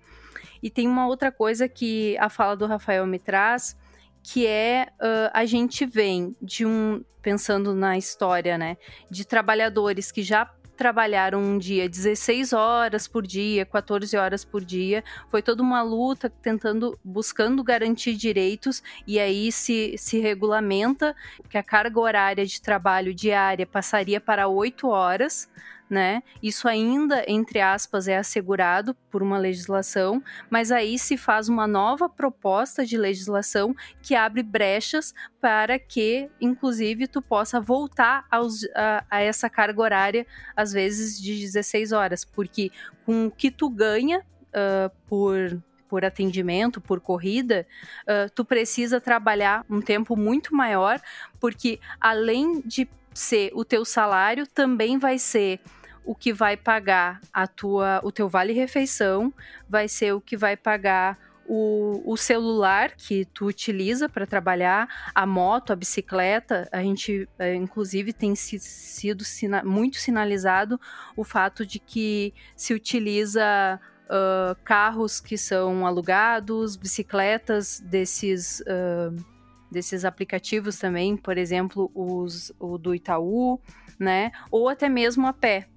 [0.61, 3.77] E tem uma outra coisa que a fala do Rafael me traz,
[4.23, 8.77] que é uh, a gente vem de um pensando na história, né,
[9.11, 10.45] de trabalhadores que já
[10.77, 15.03] trabalharam um dia 16 horas por dia, 14 horas por dia.
[15.29, 21.15] Foi toda uma luta tentando, buscando garantir direitos, e aí se, se regulamenta
[21.49, 25.49] que a carga horária de trabalho diária passaria para 8 horas
[25.89, 26.21] né?
[26.41, 32.09] Isso ainda, entre aspas, é assegurado por uma legislação, mas aí se faz uma nova
[32.09, 39.21] proposta de legislação que abre brechas para que, inclusive, tu possa voltar aos, a, a,
[39.21, 42.71] essa carga horária, às vezes de 16 horas, porque
[43.05, 47.65] com o que tu ganha uh, por por atendimento, por corrida,
[48.03, 50.99] uh, tu precisa trabalhar um tempo muito maior,
[51.39, 55.59] porque além de ser o teu salário, também vai ser
[56.07, 59.33] o que vai pagar a tua, o teu vale refeição,
[59.67, 65.25] vai ser o que vai pagar o, o celular que tu utiliza para trabalhar, a
[65.25, 70.79] moto, a bicicleta, a gente, é, inclusive, tem sido sina muito sinalizado
[71.15, 78.61] o fato de que se utiliza uh, carros que são alugados, bicicletas desses.
[78.61, 79.37] Uh,
[79.69, 83.59] desses aplicativos também, por exemplo, os, o do Itaú,
[83.99, 84.31] né?
[84.49, 85.67] Ou até mesmo a pé.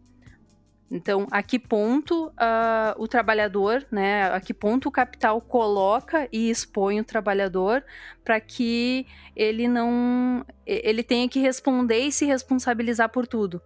[0.90, 6.50] Então, a que ponto uh, o trabalhador, né, a que ponto o capital coloca e
[6.50, 7.84] expõe o trabalhador
[8.24, 13.62] para que ele não, ele tenha que responder e se responsabilizar por tudo.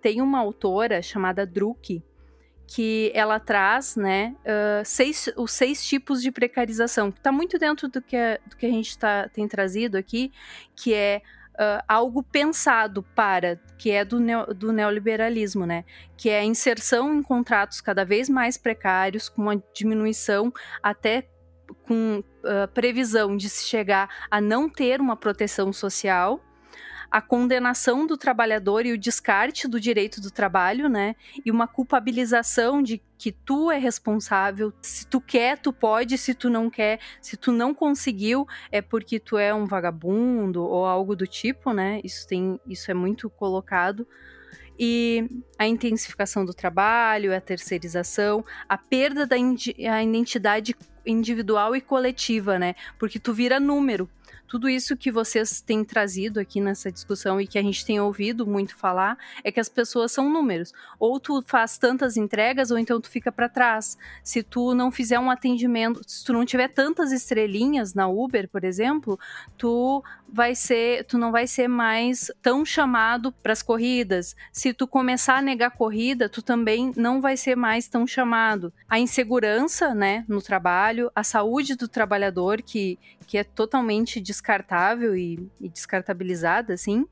[0.00, 2.02] Tem uma autora chamada Druck
[2.66, 7.88] que ela traz, né, uh, seis, os seis tipos de precarização, que está muito dentro
[7.88, 10.32] do que, a, do que a gente tá, tem trazido aqui,
[10.76, 11.22] que é
[11.58, 15.84] uh, algo pensado para, que é do, neo, do neoliberalismo, né?
[16.16, 21.28] Que é a inserção em contratos cada vez mais precários, com uma diminuição até
[21.82, 26.40] com uh, previsão de se chegar a não ter uma proteção social
[27.10, 31.16] a condenação do trabalhador e o descarte do direito do trabalho, né?
[31.44, 34.72] E uma culpabilização de que tu é responsável.
[34.80, 39.18] Se tu quer, tu pode, se tu não quer, se tu não conseguiu, é porque
[39.18, 42.00] tu é um vagabundo ou algo do tipo, né?
[42.04, 44.06] Isso tem, isso é muito colocado
[44.78, 52.58] e a intensificação do trabalho, a terceirização, a perda da a identidade individual e coletiva,
[52.58, 52.74] né?
[52.98, 54.08] Porque tu vira número
[54.48, 58.46] tudo isso que vocês têm trazido aqui nessa discussão e que a gente tem ouvido
[58.46, 60.72] muito falar é que as pessoas são números.
[60.98, 63.98] Ou tu faz tantas entregas ou então tu fica para trás.
[64.24, 68.64] Se tu não fizer um atendimento, se tu não tiver tantas estrelinhas na Uber, por
[68.64, 69.20] exemplo,
[69.58, 74.36] tu vai ser, tu não vai ser mais tão chamado para as corridas.
[74.52, 78.72] Se tu começar a negar corrida, tu também não vai ser mais tão chamado.
[78.88, 85.38] A insegurança, né, no trabalho, a saúde do trabalhador que que é totalmente descartável e,
[85.60, 87.06] e descartabilizada, assim,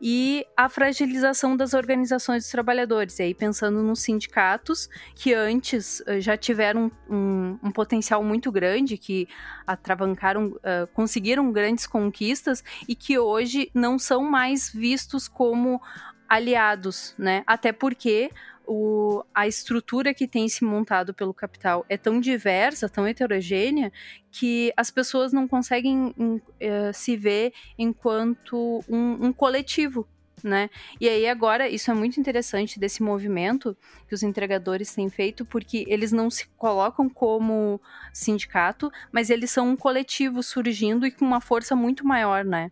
[0.00, 3.18] e a fragilização das organizações dos trabalhadores.
[3.18, 8.96] E aí, pensando nos sindicatos, que antes uh, já tiveram um, um, potencial muito grande,
[8.96, 9.28] que
[9.66, 12.49] atravancaram, uh, conseguiram grandes conquistas
[12.88, 15.80] e que hoje não são mais vistos como
[16.28, 17.42] aliados, né?
[17.46, 18.30] Até porque
[18.66, 23.92] o, a estrutura que tem se montado pelo capital é tão diversa, tão heterogênea,
[24.30, 30.06] que as pessoas não conseguem uh, se ver enquanto um, um coletivo,
[30.42, 30.70] né?
[31.00, 33.76] E aí agora isso é muito interessante desse movimento
[34.08, 37.80] que os entregadores têm feito, porque eles não se colocam como
[38.12, 42.70] sindicato, mas eles são um coletivo surgindo e com uma força muito maior, né?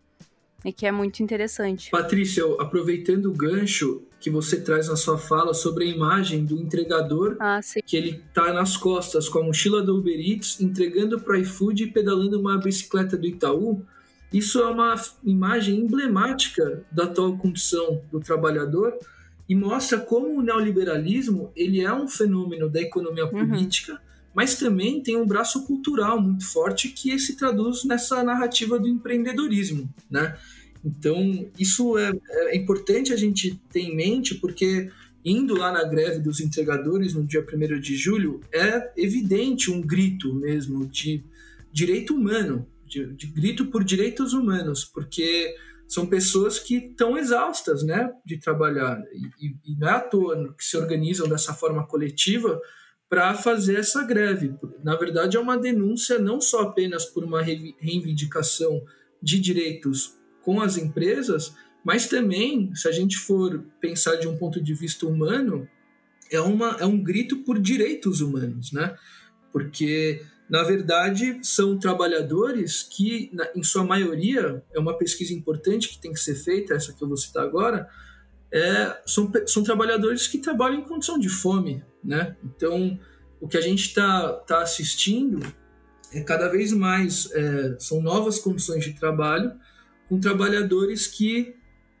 [0.63, 1.89] E que é muito interessante.
[1.89, 7.37] Patrícia, aproveitando o gancho que você traz na sua fala sobre a imagem do entregador,
[7.39, 11.37] ah, que ele tá nas costas com a mochila do Uber Eats, entregando para o
[11.37, 13.85] iFood e pedalando uma bicicleta do Itaú,
[14.31, 18.97] isso é uma imagem emblemática da atual condição do trabalhador
[19.47, 23.47] e mostra como o neoliberalismo ele é um fenômeno da economia uhum.
[23.47, 23.99] política, uhum.
[24.35, 29.89] mas também tem um braço cultural muito forte que se traduz nessa narrativa do empreendedorismo,
[30.09, 30.37] né?
[30.85, 34.89] Então, isso é, é importante a gente ter em mente, porque
[35.25, 40.33] indo lá na greve dos entregadores no dia 1 de julho, é evidente um grito
[40.33, 41.21] mesmo de
[41.71, 45.55] direito humano, de, de grito por direitos humanos, porque
[45.87, 49.01] são pessoas que estão exaustas né, de trabalhar.
[49.39, 52.59] E, e, não é à toa que se organizam dessa forma coletiva
[53.07, 54.53] para fazer essa greve.
[54.83, 58.83] Na verdade, é uma denúncia não só apenas por uma reivindicação
[59.21, 64.61] de direitos com as empresas, mas também, se a gente for pensar de um ponto
[64.61, 65.67] de vista humano,
[66.31, 68.95] é, uma, é um grito por direitos humanos, né?
[69.51, 76.11] Porque, na verdade, são trabalhadores que, em sua maioria, é uma pesquisa importante que tem
[76.11, 77.87] que ser feita, essa que eu vou citar agora,
[78.51, 82.35] é, são, são trabalhadores que trabalham em condição de fome, né?
[82.43, 82.99] Então,
[83.39, 85.39] o que a gente está tá assistindo
[86.11, 89.53] é cada vez mais é, são novas condições de trabalho
[90.07, 91.55] com trabalhadores que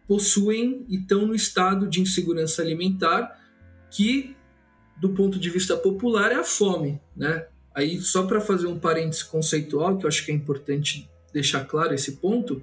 [0.07, 3.39] possuem e estão no estado de insegurança alimentar
[3.91, 4.35] que
[4.99, 7.45] do ponto de vista popular é a fome, né?
[7.79, 11.93] Aí só para fazer um parênteses conceitual que eu acho que é importante deixar claro
[11.93, 12.61] esse ponto,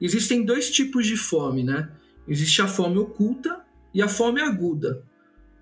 [0.00, 1.88] existem dois tipos de fome, né?
[2.26, 3.64] Existe a fome oculta
[3.94, 5.04] e a fome aguda.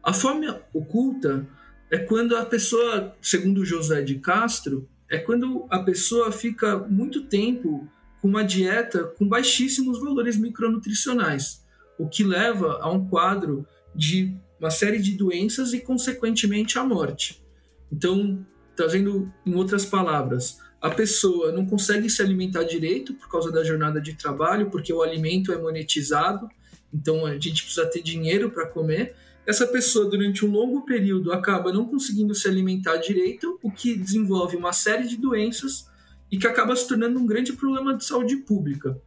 [0.03, 1.47] A fome oculta
[1.91, 7.87] é quando a pessoa, segundo José de Castro, é quando a pessoa fica muito tempo
[8.23, 11.63] com uma dieta com baixíssimos valores micronutricionais,
[11.99, 17.45] o que leva a um quadro de uma série de doenças e, consequentemente, a morte.
[17.93, 18.45] Então,
[18.77, 24.01] trazendo em outras palavras, a pessoa não consegue se alimentar direito por causa da jornada
[24.01, 26.49] de trabalho, porque o alimento é monetizado,
[26.93, 29.15] então a gente precisa ter dinheiro para comer.
[29.47, 34.57] Essa pessoa, durante um longo período, acaba não conseguindo se alimentar direito, o que desenvolve
[34.57, 35.89] uma série de doenças
[36.31, 39.01] e que acaba se tornando um grande problema de saúde pública.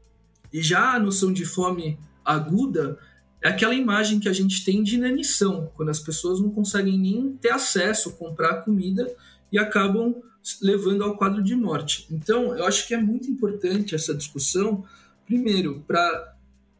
[0.51, 2.97] E já a noção de fome aguda
[3.41, 7.37] é aquela imagem que a gente tem de inanição, quando as pessoas não conseguem nem
[7.39, 9.15] ter acesso, comprar comida
[9.51, 10.21] e acabam
[10.61, 12.07] levando ao quadro de morte.
[12.11, 14.85] Então, eu acho que é muito importante essa discussão,
[15.25, 16.35] primeiro, para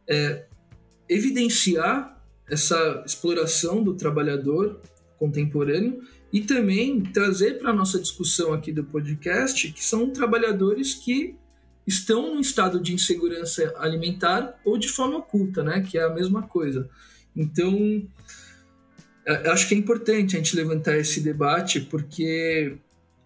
[0.07, 0.45] é,
[1.09, 4.79] evidenciar essa exploração do trabalhador
[5.19, 6.01] contemporâneo
[6.31, 11.35] e também trazer para a nossa discussão aqui do podcast que são trabalhadores que
[11.85, 15.81] estão num estado de insegurança alimentar ou de fome oculta, né?
[15.81, 16.89] Que é a mesma coisa.
[17.35, 18.05] Então,
[19.51, 22.77] acho que é importante a gente levantar esse debate porque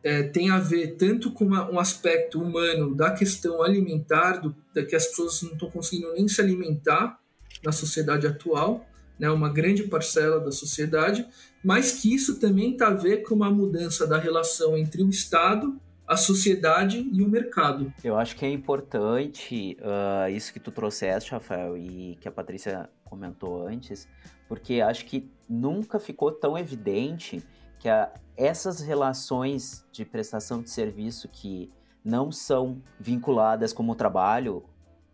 [0.03, 4.83] é, tem a ver tanto com uma, um aspecto humano da questão alimentar, do, da
[4.83, 7.19] que as pessoas não estão conseguindo nem se alimentar
[7.63, 8.85] na sociedade atual,
[9.19, 11.27] né, uma grande parcela da sociedade,
[11.63, 15.79] mas que isso também está a ver com uma mudança da relação entre o Estado,
[16.07, 17.93] a sociedade e o mercado.
[18.03, 22.89] Eu acho que é importante uh, isso que tu trouxeste, Rafael, e que a Patrícia
[23.05, 24.07] comentou antes,
[24.49, 27.45] porque acho que nunca ficou tão evidente
[27.77, 31.69] que a, essas relações de prestação de serviço que
[32.03, 34.63] não são vinculadas como trabalho,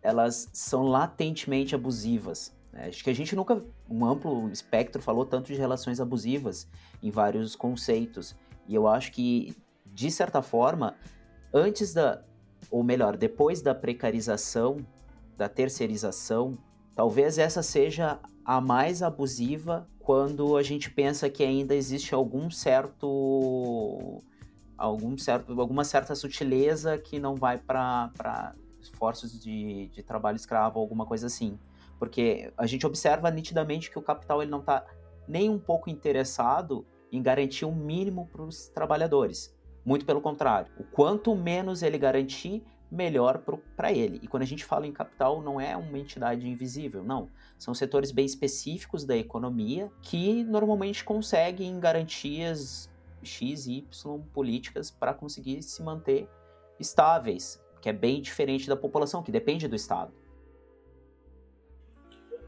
[0.00, 2.54] elas são latentemente abusivas.
[2.72, 2.86] Né?
[2.86, 6.68] Acho que a gente nunca, um amplo espectro, falou tanto de relações abusivas
[7.02, 8.36] em vários conceitos.
[8.66, 10.94] E eu acho que, de certa forma,
[11.52, 12.22] antes da,
[12.70, 14.86] ou melhor, depois da precarização,
[15.36, 16.56] da terceirização,
[16.94, 24.22] talvez essa seja a mais abusiva quando a gente pensa que ainda existe algum certo
[24.78, 31.04] algum certo alguma certa sutileza que não vai para esforços de, de trabalho escravo alguma
[31.04, 31.58] coisa assim.
[31.98, 34.82] Porque a gente observa nitidamente que o capital ele não está
[35.28, 39.54] nem um pouco interessado em garantir um mínimo para os trabalhadores.
[39.84, 43.42] Muito pelo contrário o quanto menos ele garantir melhor
[43.76, 44.18] para ele.
[44.22, 47.28] E quando a gente fala em capital, não é uma entidade invisível, não.
[47.58, 52.90] São setores bem específicos da economia que normalmente conseguem garantias
[53.22, 56.28] X e Y políticas para conseguir se manter
[56.80, 60.12] estáveis, que é bem diferente da população, que depende do Estado.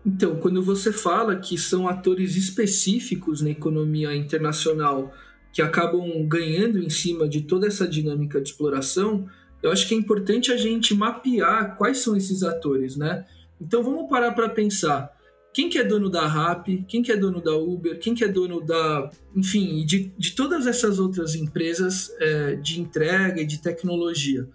[0.05, 5.12] Então, quando você fala que são atores específicos na economia internacional
[5.53, 9.28] que acabam ganhando em cima de toda essa dinâmica de exploração,
[9.63, 13.27] eu acho que é importante a gente mapear quais são esses atores, né?
[13.61, 15.11] Então vamos parar para pensar.
[15.53, 18.29] Quem que é dono da RAP, quem que é dono da Uber, quem que é
[18.29, 19.11] dono da...
[19.35, 24.49] Enfim, de, de todas essas outras empresas é, de entrega e de tecnologia.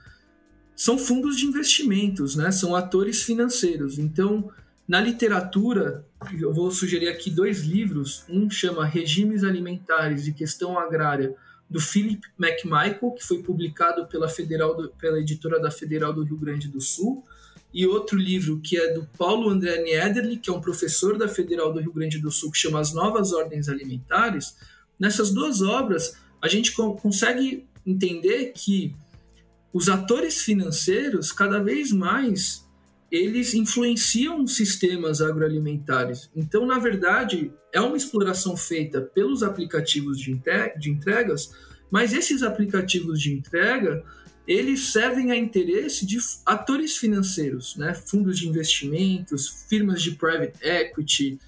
[0.76, 2.50] São fundos de investimentos, né?
[2.52, 4.00] São atores financeiros.
[4.00, 4.50] Então,
[4.88, 6.06] na literatura,
[6.40, 8.24] eu vou sugerir aqui dois livros.
[8.30, 11.36] Um chama Regimes Alimentares e Questão Agrária,
[11.76, 16.38] do Philip McMichael, que foi publicado pela, Federal do, pela editora da Federal do Rio
[16.38, 17.22] Grande do Sul,
[17.74, 21.74] e outro livro que é do Paulo André Niederli, que é um professor da Federal
[21.74, 24.56] do Rio Grande do Sul, que chama As Novas Ordens Alimentares.
[24.98, 28.96] Nessas duas obras, a gente consegue entender que
[29.74, 32.65] os atores financeiros, cada vez mais,
[33.16, 36.30] eles influenciam sistemas agroalimentares.
[36.36, 40.32] Então, na verdade, é uma exploração feita pelos aplicativos de
[40.90, 41.52] entregas,
[41.90, 44.04] mas esses aplicativos de entrega
[44.48, 47.96] eles servem a interesse de atores financeiros, né?
[47.96, 51.40] fundos de investimentos, firmas de private equity,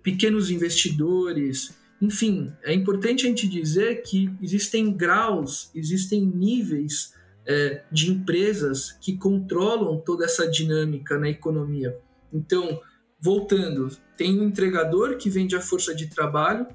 [0.00, 1.74] pequenos investidores.
[2.00, 7.15] Enfim, é importante a gente dizer que existem graus, existem níveis
[7.46, 11.96] é, de empresas que controlam toda essa dinâmica na economia.
[12.32, 12.80] Então,
[13.20, 16.66] voltando, tem o entregador que vende a força de trabalho,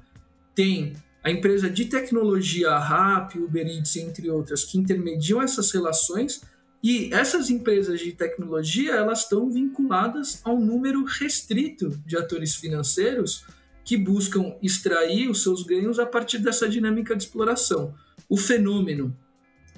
[0.54, 6.42] tem a empresa de tecnologia, a RAP, Uber Eats, entre outras, que intermediam essas relações,
[6.82, 13.44] e essas empresas de tecnologia, elas estão vinculadas a um número restrito de atores financeiros
[13.84, 17.94] que buscam extrair os seus ganhos a partir dessa dinâmica de exploração.
[18.28, 19.16] O fenômeno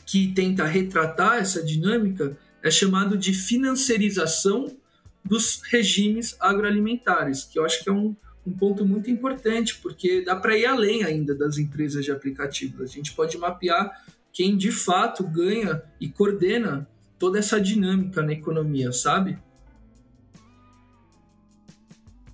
[0.07, 4.77] que tenta retratar essa dinâmica é chamado de financiarização
[5.25, 8.15] dos regimes agroalimentares, que eu acho que é um,
[8.47, 12.81] um ponto muito importante, porque dá para ir além ainda das empresas de aplicativos.
[12.81, 16.89] A gente pode mapear quem de fato ganha e coordena
[17.19, 19.39] toda essa dinâmica na economia, sabe?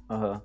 [0.09, 0.43] Aham.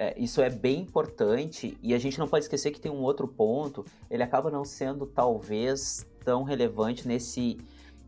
[0.00, 3.26] É, isso é bem importante e a gente não pode esquecer que tem um outro
[3.26, 7.58] ponto, ele acaba não sendo talvez tão relevante nesse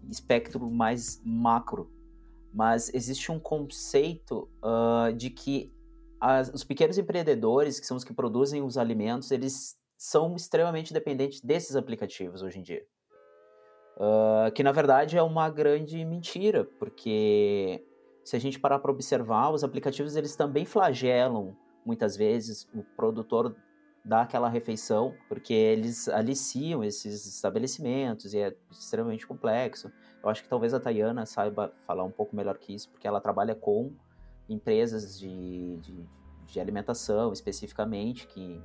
[0.09, 1.91] espectro mais macro,
[2.55, 5.74] mas existe um conceito uh, de que
[6.20, 11.41] as, os pequenos empreendedores, que são os que produzem os alimentos, eles são extremamente dependentes
[11.41, 12.86] desses aplicativos hoje em dia.
[13.97, 17.84] Uh, que na verdade é uma grande mentira, porque
[18.24, 21.57] se a gente parar para observar, os aplicativos eles também flagelam
[21.91, 23.57] muitas vezes o produtor
[24.05, 29.93] daquela refeição, porque eles aliciam esses estabelecimentos e é extremamente complexo.
[30.22, 33.20] Eu acho que talvez a Tayana saiba falar um pouco melhor que isso, porque ela
[33.20, 33.93] trabalha com
[34.49, 36.09] empresas de, de,
[36.47, 38.62] de alimentação especificamente, que,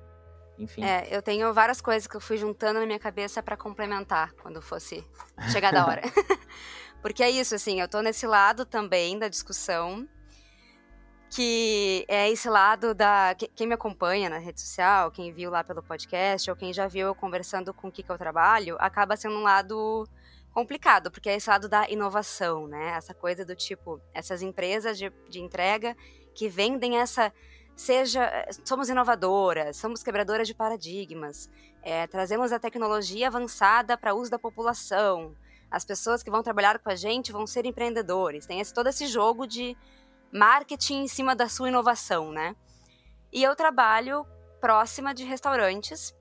[0.60, 0.84] enfim.
[0.84, 4.62] É, eu tenho várias coisas que eu fui juntando na minha cabeça para complementar quando
[4.62, 5.04] fosse
[5.52, 6.04] chegar da hora.
[7.02, 10.08] porque é isso, assim, eu tô nesse lado também da discussão
[11.30, 13.36] que é esse lado da.
[13.56, 17.08] Quem me acompanha na rede social, quem viu lá pelo podcast, ou quem já viu
[17.08, 20.08] eu conversando com o que, que eu trabalho, acaba sendo um lado
[20.54, 22.94] complicado, porque é esse lado da inovação, né?
[22.96, 25.96] Essa coisa do tipo, essas empresas de, de entrega
[26.34, 27.34] que vendem essa.
[27.76, 28.32] Seja,
[28.64, 31.50] somos inovadoras, somos quebradoras de paradigmas,
[31.84, 35.36] é, trazemos a tecnologia avançada para uso da população,
[35.70, 38.46] as pessoas que vão trabalhar com a gente vão ser empreendedores.
[38.46, 39.76] Tem esse, todo esse jogo de
[40.32, 42.56] marketing em cima da sua inovação, né?
[43.32, 44.26] E eu trabalho
[44.60, 46.16] próxima de restaurantes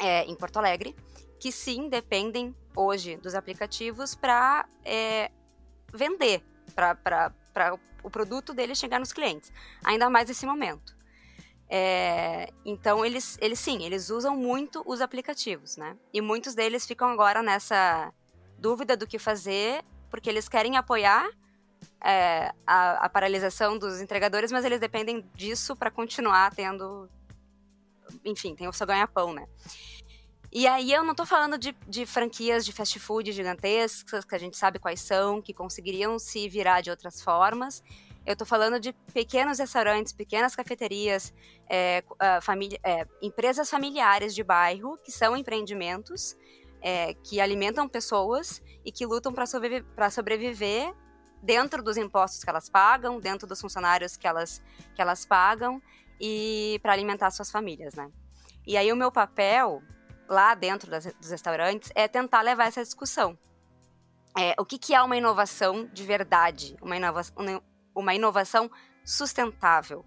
[0.00, 0.94] é, em Porto Alegre
[1.42, 5.28] que sim dependem hoje dos aplicativos para é,
[5.92, 6.40] vender,
[6.72, 9.52] para o produto dele chegar nos clientes,
[9.84, 10.96] ainda mais nesse momento.
[11.68, 15.96] É, então eles, eles sim, eles usam muito os aplicativos, né?
[16.12, 18.12] E muitos deles ficam agora nessa
[18.56, 21.28] dúvida do que fazer, porque eles querem apoiar
[22.02, 27.08] é, a, a, paralisação dos entregadores, mas eles dependem disso para continuar tendo.
[28.24, 29.46] Enfim, tem o seu ganha-pão, né?
[30.54, 34.38] E aí eu não estou falando de, de, franquias de fast food gigantescas, que a
[34.38, 37.82] gente sabe quais são, que conseguiriam se virar de outras formas.
[38.26, 41.32] Eu estou falando de pequenos restaurantes, pequenas cafeterias,
[41.68, 42.04] é,
[42.42, 46.36] família, é, empresas familiares de bairro, que são empreendimentos,
[46.82, 50.94] é, que alimentam pessoas e que lutam para sobreviver
[51.42, 54.62] dentro dos impostos que elas pagam, dentro dos funcionários que elas,
[54.94, 55.82] que elas pagam
[56.20, 58.08] e para alimentar suas famílias, né?
[58.64, 59.82] E aí o meu papel
[60.28, 63.36] lá dentro das, dos restaurantes é tentar levar essa discussão.
[64.38, 66.76] É, o que, que é uma inovação de verdade?
[66.80, 67.34] Uma inovação,
[67.94, 68.70] uma inovação
[69.04, 70.04] sustentável.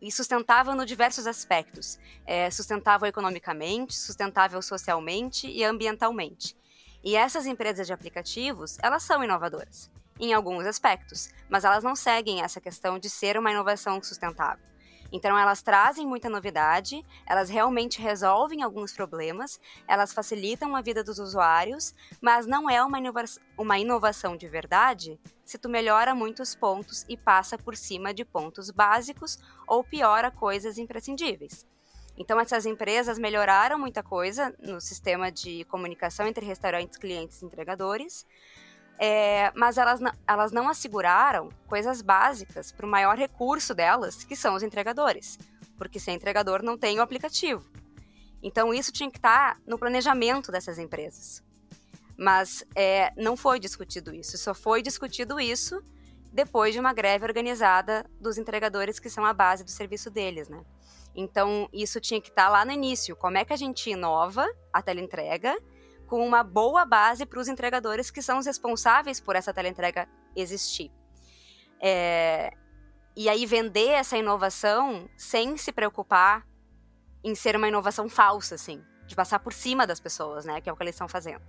[0.00, 1.98] E sustentável no diversos aspectos.
[2.26, 6.56] É, sustentável economicamente, sustentável socialmente e ambientalmente.
[7.04, 12.42] E essas empresas de aplicativos, elas são inovadoras em alguns aspectos, mas elas não seguem
[12.42, 14.70] essa questão de ser uma inovação sustentável.
[15.12, 21.18] Então, elas trazem muita novidade, elas realmente resolvem alguns problemas, elas facilitam a vida dos
[21.18, 23.24] usuários, mas não é uma, inova
[23.58, 28.70] uma inovação de verdade se tu melhora muitos pontos e passa por cima de pontos
[28.70, 31.66] básicos ou piora coisas imprescindíveis.
[32.16, 38.26] Então, essas empresas melhoraram muita coisa no sistema de comunicação entre restaurantes, clientes e entregadores,
[39.02, 44.54] é, mas elas, elas não asseguraram coisas básicas para o maior recurso delas, que são
[44.54, 45.38] os entregadores.
[45.78, 47.64] Porque sem entregador não tem o aplicativo.
[48.42, 51.42] Então isso tinha que estar no planejamento dessas empresas.
[52.14, 54.36] Mas é, não foi discutido isso.
[54.36, 55.82] Só foi discutido isso
[56.30, 60.62] depois de uma greve organizada dos entregadores que são a base do serviço deles, né?
[61.14, 63.16] Então, isso tinha que estar lá no início.
[63.16, 65.58] Como é que a gente inova a teleentrega
[66.10, 70.90] com uma boa base para os entregadores que são os responsáveis por essa teleentrega existir.
[71.80, 72.50] É,
[73.16, 76.44] e aí vender essa inovação sem se preocupar
[77.22, 80.72] em ser uma inovação falsa, assim, de passar por cima das pessoas, né, que é
[80.72, 81.44] o que eles estão fazendo.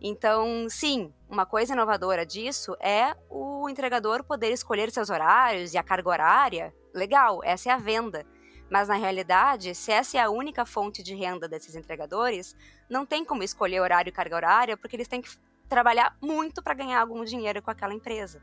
[0.00, 5.84] Então, sim, uma coisa inovadora disso é o entregador poder escolher seus horários e a
[5.84, 6.74] carga horária.
[6.92, 8.26] Legal, essa é a venda.
[8.70, 12.56] Mas na realidade, se essa é a única fonte de renda desses entregadores,
[12.88, 15.30] não tem como escolher horário e carga horária, porque eles têm que
[15.68, 18.42] trabalhar muito para ganhar algum dinheiro com aquela empresa.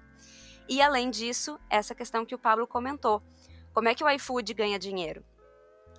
[0.68, 3.22] E além disso, essa questão que o Pablo comentou.
[3.74, 5.24] Como é que o iFood ganha dinheiro?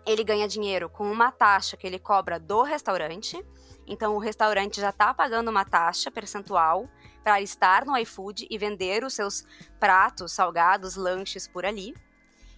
[0.05, 3.45] Ele ganha dinheiro com uma taxa que ele cobra do restaurante.
[3.87, 6.89] Então, o restaurante já está pagando uma taxa percentual
[7.23, 9.45] para estar no iFood e vender os seus
[9.79, 11.95] pratos, salgados, lanches por ali.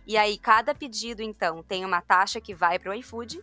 [0.06, 3.42] E aí, cada pedido, então, tem uma taxa que vai para o iFood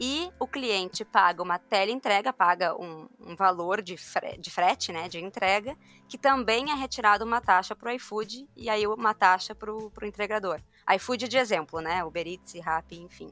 [0.00, 5.08] e o cliente paga uma teleentrega, paga um, um valor de, fre de frete, né,
[5.08, 5.76] de entrega,
[6.08, 9.92] que também é retirado uma taxa para o iFood e aí uma taxa para o
[10.02, 10.60] entregador.
[10.96, 13.30] iFood de exemplo, né, Uber Eats, Rappi, enfim.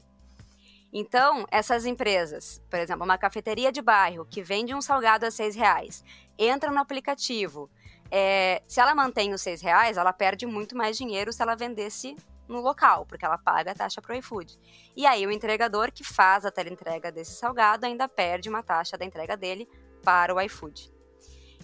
[0.93, 5.55] Então, essas empresas, por exemplo, uma cafeteria de bairro que vende um salgado a seis
[5.55, 6.03] reais,
[6.37, 7.69] entra no aplicativo,
[8.11, 12.15] é, se ela mantém os seis reais, ela perde muito mais dinheiro se ela vendesse
[12.49, 14.59] no local, porque ela paga a taxa para o iFood.
[14.95, 19.05] E aí o entregador que faz a teleentrega desse salgado ainda perde uma taxa da
[19.05, 19.69] entrega dele
[20.03, 20.91] para o iFood.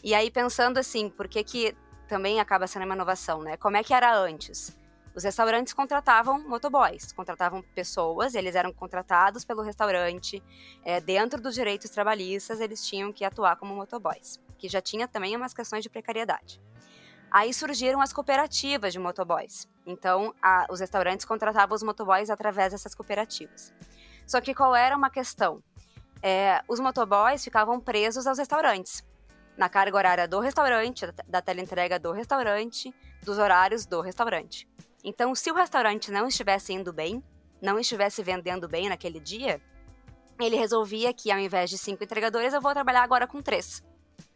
[0.03, 1.75] E aí pensando assim, por que que
[2.07, 3.57] também acaba sendo uma inovação, né?
[3.57, 4.77] Como é que era antes?
[5.15, 10.43] Os restaurantes contratavam motoboys, contratavam pessoas, eles eram contratados pelo restaurante,
[10.83, 15.33] é, dentro dos direitos trabalhistas, eles tinham que atuar como motoboys, que já tinha também
[15.35, 16.61] umas questões de precariedade.
[17.31, 19.67] Aí surgiram as cooperativas de motoboys.
[19.85, 23.73] Então, a, os restaurantes contratavam os motoboys através dessas cooperativas.
[24.25, 25.61] Só que qual era uma questão?
[26.21, 29.03] É, os motoboys ficavam presos aos restaurantes,
[29.57, 34.67] na carga horária do restaurante, da teleentrega do restaurante, dos horários do restaurante.
[35.03, 37.23] Então, se o restaurante não estivesse indo bem,
[37.61, 39.61] não estivesse vendendo bem naquele dia,
[40.39, 43.83] ele resolvia que ao invés de cinco entregadores, eu vou trabalhar agora com três.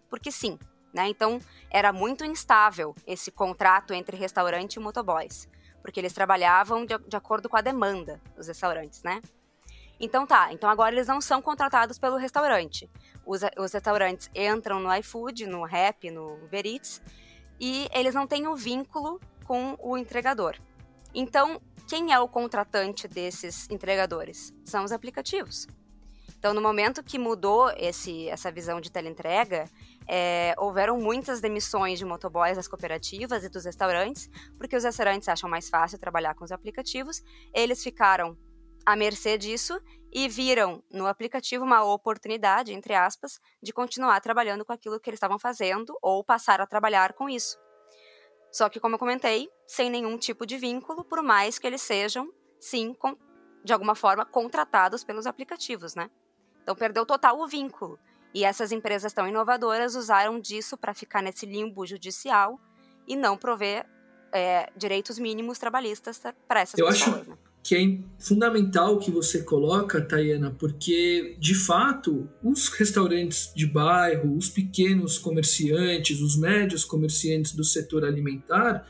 [0.10, 0.58] Porque sim,
[0.94, 1.08] né?
[1.08, 5.48] Então, era muito instável esse contrato entre restaurante e motoboys,
[5.82, 9.22] porque eles trabalhavam de, de acordo com a demanda dos restaurantes, né?
[10.00, 12.90] Então tá, então agora eles não são contratados pelo restaurante.
[13.26, 17.02] Os, os restaurantes entram no iFood, no Rap, no Uber Eats,
[17.60, 20.56] e eles não têm o um vínculo com o entregador.
[21.14, 24.54] Então, quem é o contratante desses entregadores?
[24.64, 25.68] São os aplicativos.
[26.38, 29.66] Então, no momento que mudou esse, essa visão de teleentrega,
[30.12, 35.47] é, houveram muitas demissões de motoboys das cooperativas e dos restaurantes, porque os restaurantes acham
[35.47, 37.22] mais fácil trabalhar com os aplicativos.
[37.53, 38.36] Eles ficaram
[38.84, 39.80] à mercê disso
[40.12, 45.20] e viram no aplicativo uma oportunidade, entre aspas, de continuar trabalhando com aquilo que eles
[45.20, 47.55] estavam fazendo ou passar a trabalhar com isso.
[48.51, 52.34] Só que, como eu comentei, sem nenhum tipo de vínculo, por mais que eles sejam,
[52.60, 53.16] sim, com,
[53.64, 56.10] de alguma forma, contratados pelos aplicativos, né?
[56.64, 57.99] Então perdeu total o vínculo.
[58.34, 62.59] E essas empresas tão inovadoras usaram disso para ficar nesse limbo judicial
[63.07, 63.86] e não prover
[64.32, 67.21] é, direitos mínimos trabalhistas para essas Eu pessoas.
[67.21, 67.30] Acho...
[67.30, 67.38] Né?
[67.61, 74.49] que é fundamental que você coloca, Tayana, porque de fato os restaurantes de bairro, os
[74.49, 78.88] pequenos comerciantes, os médios comerciantes do setor alimentar,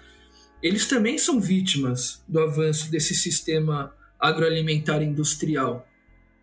[0.61, 5.87] eles também são vítimas do avanço desse sistema agroalimentar industrial.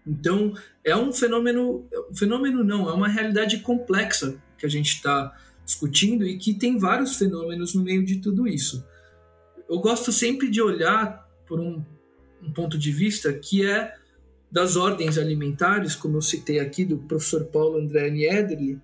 [0.06, 0.54] Então,
[0.84, 5.34] é um fenômeno, um fenômeno não, é uma realidade complexa que a gente está
[5.64, 8.84] discutindo e que tem vários fenômenos no meio de tudo isso.
[9.68, 11.84] Eu gosto sempre de olhar por um,
[12.40, 13.94] um ponto de vista que é
[14.50, 18.80] das ordens alimentares, como eu citei aqui do professor Paulo André Niederli,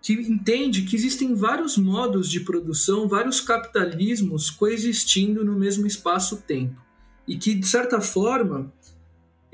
[0.00, 6.82] que entende que existem vários modos de produção, vários capitalismos coexistindo no mesmo espaço-tempo.
[7.26, 8.70] E que, de certa forma,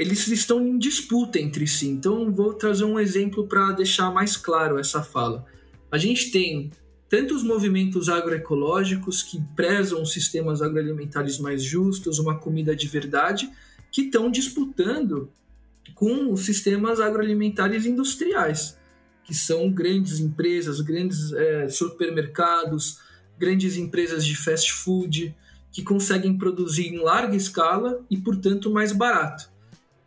[0.00, 1.86] eles estão em disputa entre si.
[1.86, 5.44] Então, vou trazer um exemplo para deixar mais claro essa fala.
[5.92, 6.70] A gente tem
[7.06, 13.50] tanto os movimentos agroecológicos que prezam sistemas agroalimentares mais justos, uma comida de verdade,
[13.92, 15.30] que estão disputando
[15.94, 18.78] com os sistemas agroalimentares industriais,
[19.22, 23.00] que são grandes empresas, grandes é, supermercados,
[23.38, 25.36] grandes empresas de fast food,
[25.70, 29.49] que conseguem produzir em larga escala e, portanto, mais barato.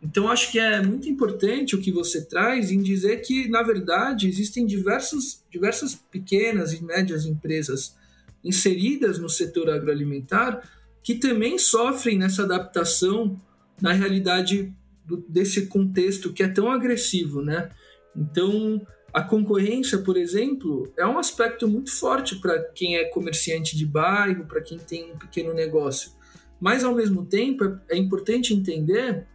[0.04, 4.28] Então, acho que é muito importante o que você traz em dizer que, na verdade,
[4.28, 7.96] existem diversos, diversas pequenas e médias empresas
[8.44, 10.62] inseridas no setor agroalimentar
[11.02, 13.40] que também sofrem nessa adaptação
[13.80, 14.72] na realidade
[15.06, 17.70] do, desse contexto que é tão agressivo, né?
[18.14, 23.86] Então, a concorrência, por exemplo, é um aspecto muito forte para quem é comerciante de
[23.86, 26.12] bairro, para quem tem um pequeno negócio.
[26.60, 29.26] Mas, ao mesmo tempo, é, é importante entender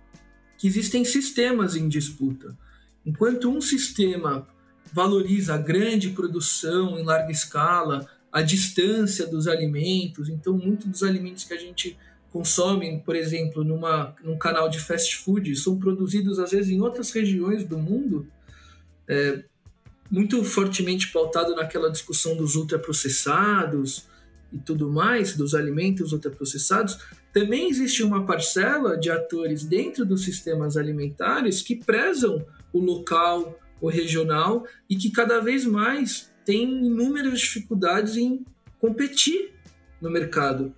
[0.59, 2.55] que existem sistemas em disputa.
[3.05, 4.45] Enquanto um sistema
[4.91, 10.29] valoriza a grande produção em larga escala, a distância dos alimentos.
[10.29, 11.97] Então, muitos dos alimentos que a gente
[12.29, 17.09] consome, por exemplo, numa, num canal de fast food, são produzidos às vezes em outras
[17.11, 18.27] regiões do mundo,
[19.07, 19.43] é,
[20.11, 24.07] muito fortemente pautado naquela discussão dos ultraprocessados
[24.51, 26.99] e tudo mais, dos alimentos ultraprocessados.
[27.33, 33.87] Também existe uma parcela de atores dentro dos sistemas alimentares que prezam o local, o
[33.87, 38.43] regional e que cada vez mais tem inúmeras dificuldades em
[38.79, 39.53] competir
[40.01, 40.73] no mercado.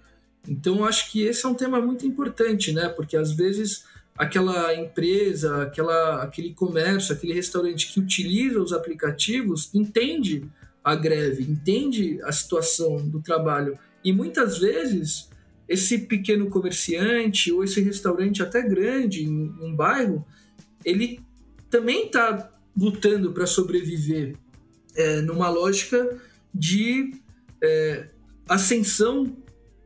[0.48, 2.90] Então, acho que esse é um tema muito importante, né?
[2.90, 3.86] Porque às vezes
[4.18, 10.44] aquela empresa, aquela, aquele comércio, aquele restaurante que utiliza os aplicativos entende
[10.84, 15.30] a greve, entende a situação do trabalho e muitas vezes
[15.68, 20.26] esse pequeno comerciante ou esse restaurante até grande em um bairro,
[20.84, 21.20] ele
[21.70, 24.36] também está lutando para sobreviver
[24.96, 26.20] é, numa lógica
[26.54, 27.14] de
[27.62, 28.10] é,
[28.48, 29.36] ascensão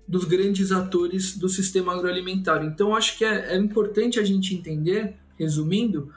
[0.07, 2.63] dos grandes atores do sistema agroalimentar.
[2.63, 6.11] Então, acho que é, é importante a gente entender, resumindo,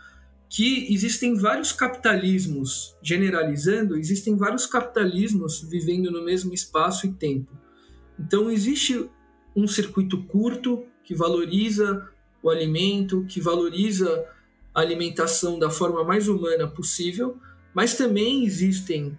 [0.49, 7.53] que existem vários capitalismos, generalizando, existem vários capitalismos vivendo no mesmo espaço e tempo.
[8.19, 9.09] Então, existe
[9.59, 12.09] um circuito curto que valoriza
[12.43, 14.27] o alimento, que valoriza
[14.75, 17.37] a alimentação da forma mais humana possível,
[17.75, 19.19] mas também existem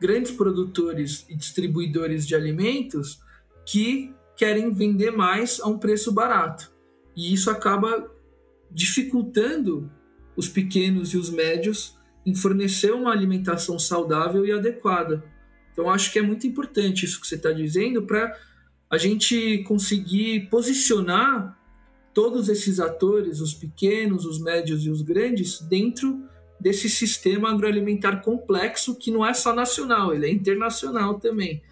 [0.00, 3.20] grandes produtores e distribuidores de alimentos
[3.66, 6.72] que querem vender mais a um preço barato.
[7.16, 8.10] E isso acaba
[8.70, 9.90] dificultando
[10.36, 15.22] os pequenos e os médios em fornecer uma alimentação saudável e adequada.
[15.72, 18.36] Então, acho que é muito importante isso que você está dizendo para
[18.90, 21.56] a gente conseguir posicionar
[22.12, 26.28] todos esses atores, os pequenos, os médios e os grandes, dentro
[26.58, 31.62] desse sistema agroalimentar complexo que não é só nacional, ele é internacional também.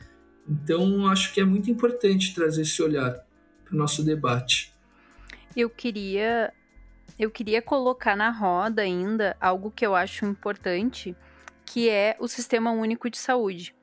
[0.49, 3.27] Então, acho que é muito importante trazer esse olhar
[3.64, 4.73] para o nosso debate.
[5.55, 6.55] Eu queria,
[7.19, 11.14] eu queria colocar na roda ainda algo que eu acho importante,
[11.66, 13.75] que é o Sistema Único de Saúde.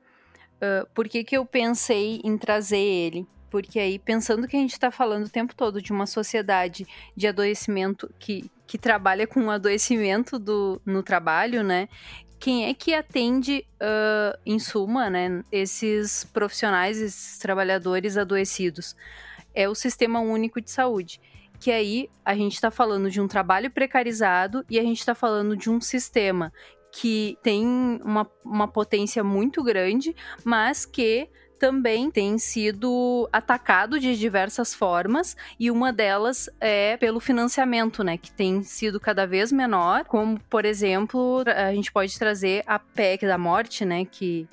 [0.56, 3.26] Uh, por que, que eu pensei em trazer ele?
[3.50, 7.26] Porque aí, pensando que a gente está falando o tempo todo de uma sociedade de
[7.26, 11.88] adoecimento que, que trabalha com o adoecimento do, no trabalho, né?
[12.38, 18.94] quem é que atende, uh, em suma, né, esses profissionais, esses trabalhadores adoecidos?
[19.54, 21.20] É o Sistema Único de Saúde.
[21.58, 25.56] Que aí a gente está falando de um trabalho precarizado e a gente está falando
[25.56, 26.52] de um sistema
[26.98, 27.66] que tem
[28.02, 31.28] uma, uma potência muito grande, mas que
[31.58, 38.32] também tem sido atacado de diversas formas e uma delas é pelo financiamento, né, que
[38.32, 43.36] tem sido cada vez menor, como por exemplo, a gente pode trazer a PEC da
[43.36, 44.48] morte, né, que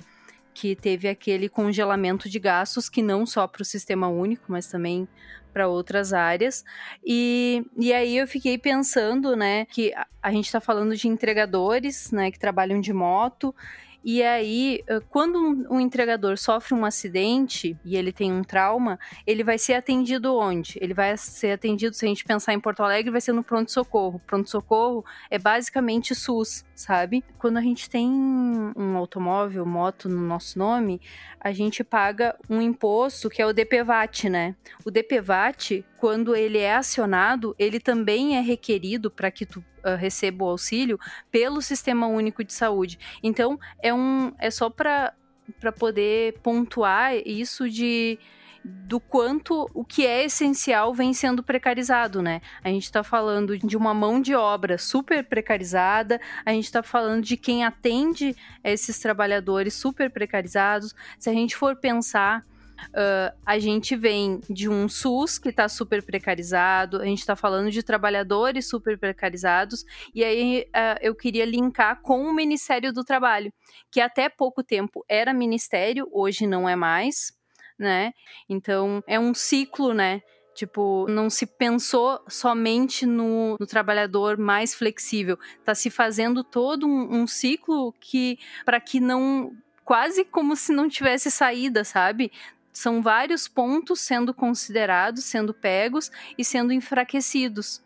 [0.52, 5.08] que teve aquele congelamento de gastos que não só para o sistema único, mas também
[5.54, 6.64] para outras áreas.
[7.06, 12.10] E, e aí eu fiquei pensando, né, que a, a gente está falando de entregadores,
[12.10, 13.54] né, que trabalham de moto
[14.04, 19.56] e aí, quando um, entregador sofre um acidente e ele tem um trauma, ele vai
[19.56, 20.78] ser atendido onde?
[20.78, 24.20] Ele vai ser atendido, se a gente pensar em Porto Alegre, vai ser no pronto-socorro.
[24.26, 27.24] Pronto-socorro é basicamente SUS, sabe?
[27.38, 31.00] Quando a gente tem um automóvel, moto no nosso nome,
[31.40, 34.54] a gente paga um imposto que é o DPVAT, né?
[34.84, 40.44] O DPVAT, quando ele é acionado, ele também é requerido para que tu uh, receba
[40.44, 41.00] o auxílio
[41.30, 42.98] pelo Sistema Único de Saúde.
[43.22, 45.14] Então, é, um, é só para
[45.78, 48.18] poder pontuar isso de
[48.62, 52.42] do quanto o que é essencial vem sendo precarizado, né?
[52.62, 57.22] A gente está falando de uma mão de obra super precarizada, a gente está falando
[57.22, 60.94] de quem atende esses trabalhadores super precarizados.
[61.18, 62.44] Se a gente for pensar
[62.90, 67.70] Uh, a gente vem de um SUS que está super precarizado, a gente está falando
[67.70, 73.52] de trabalhadores super precarizados, e aí uh, eu queria linkar com o Ministério do Trabalho,
[73.90, 77.32] que até pouco tempo era ministério, hoje não é mais,
[77.78, 78.12] né?
[78.48, 80.22] Então é um ciclo, né?
[80.54, 85.36] Tipo, não se pensou somente no, no trabalhador mais flexível.
[85.58, 89.50] Está se fazendo todo um, um ciclo que para que não
[89.84, 92.32] quase como se não tivesse saída, sabe?
[92.74, 97.82] São vários pontos sendo considerados, sendo pegos e sendo enfraquecidos.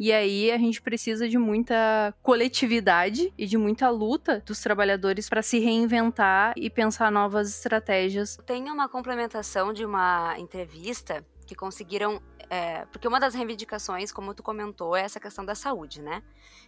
[0.00, 5.42] E aí a gente precisa de muita coletividade e de muita luta dos trabalhadores para
[5.42, 8.38] se reinventar e pensar novas estratégias.
[8.46, 14.42] Tem uma complementação de uma entrevista que conseguiram é, porque uma das reivindicações, como tu
[14.42, 16.22] comentou, é essa questão da saúde, né?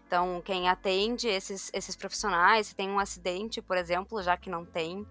[0.06, 4.64] Então, quem atende esses, esses profissionais, se tem um acidente, por exemplo, já que não
[4.64, 5.06] tem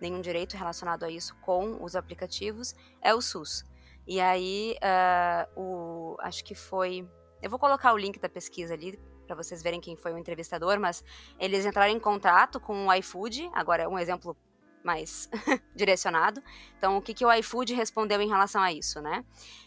[0.00, 3.64] nenhum direito relacionado a isso com os aplicativos, é o SUS.
[4.06, 7.06] E aí, uh, o, acho que foi.
[7.42, 10.80] Eu vou colocar o link da pesquisa ali para vocês verem quem foi o entrevistador,
[10.80, 11.04] mas
[11.38, 14.34] eles entraram em contato com o iFood, agora um exemplo
[14.82, 15.28] mais
[15.76, 16.42] direcionado.
[16.78, 19.24] Então, o que, que o iFood respondeu em relação a isso, né?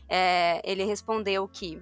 [0.10, 1.82] É, ele respondeu que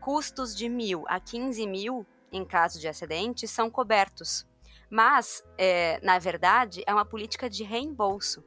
[0.00, 4.46] custos de mil a 15 mil em caso de acidente são cobertos,
[4.90, 8.44] mas, é, na verdade, é uma política de reembolso.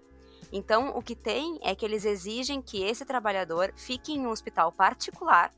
[0.52, 4.72] Então, o que tem é que eles exigem que esse trabalhador fique em um hospital
[4.72, 5.52] particular,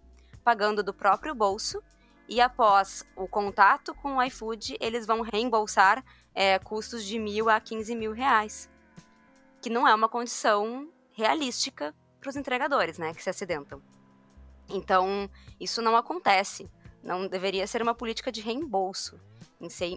[0.43, 1.81] pagando do próprio bolso,
[2.27, 6.03] e após o contato com o iFood, eles vão reembolsar
[6.33, 8.69] é, custos de mil a 15 mil reais.
[9.61, 13.81] Que não é uma condição realística para os entregadores, né, que se acidentam.
[14.69, 15.29] Então,
[15.59, 16.69] isso não acontece.
[17.03, 19.19] Não deveria ser uma política de reembolso,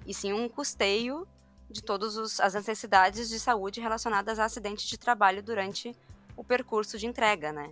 [0.06, 1.26] e sim um custeio
[1.70, 5.94] de todas as necessidades de saúde relacionadas a acidentes de trabalho durante
[6.36, 7.70] o percurso de entrega, né?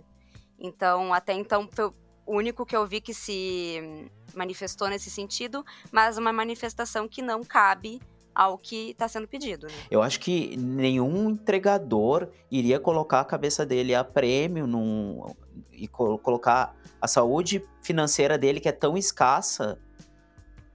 [0.59, 1.93] Então, até então, foi o
[2.37, 8.01] único que eu vi que se manifestou nesse sentido, mas uma manifestação que não cabe
[8.33, 9.67] ao que está sendo pedido.
[9.67, 9.73] Né?
[9.91, 15.27] Eu acho que nenhum entregador iria colocar a cabeça dele a prêmio num,
[15.71, 19.77] e co colocar a saúde financeira dele, que é tão escassa,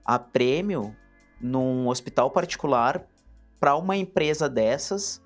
[0.05, 0.95] a prêmio
[1.41, 3.05] num hospital particular
[3.59, 5.21] para uma empresa dessas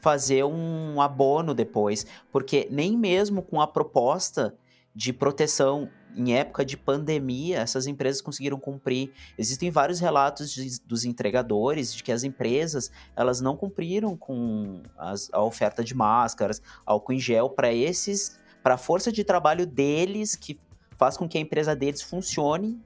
[0.00, 4.54] fazer um abono depois, porque nem mesmo com a proposta
[4.94, 9.12] de proteção em época de pandemia, essas empresas conseguiram cumprir.
[9.38, 15.28] Existem vários relatos de, dos entregadores de que as empresas elas não cumpriram com as,
[15.32, 20.34] a oferta de máscaras, álcool em gel para esses, para a força de trabalho deles
[20.34, 20.58] que
[20.96, 22.80] faz com que a empresa deles funcione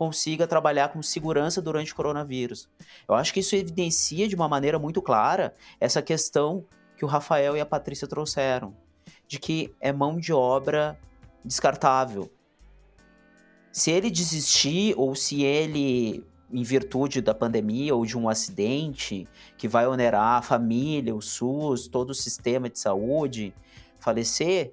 [0.00, 2.70] consiga trabalhar com segurança durante o coronavírus.
[3.06, 6.64] Eu acho que isso evidencia de uma maneira muito clara essa questão
[6.96, 8.74] que o Rafael e a Patrícia trouxeram,
[9.28, 10.98] de que é mão de obra
[11.44, 12.32] descartável.
[13.70, 19.28] Se ele desistir ou se ele, em virtude da pandemia ou de um acidente
[19.58, 23.52] que vai onerar a família, o SUS, todo o sistema de saúde,
[23.98, 24.72] falecer,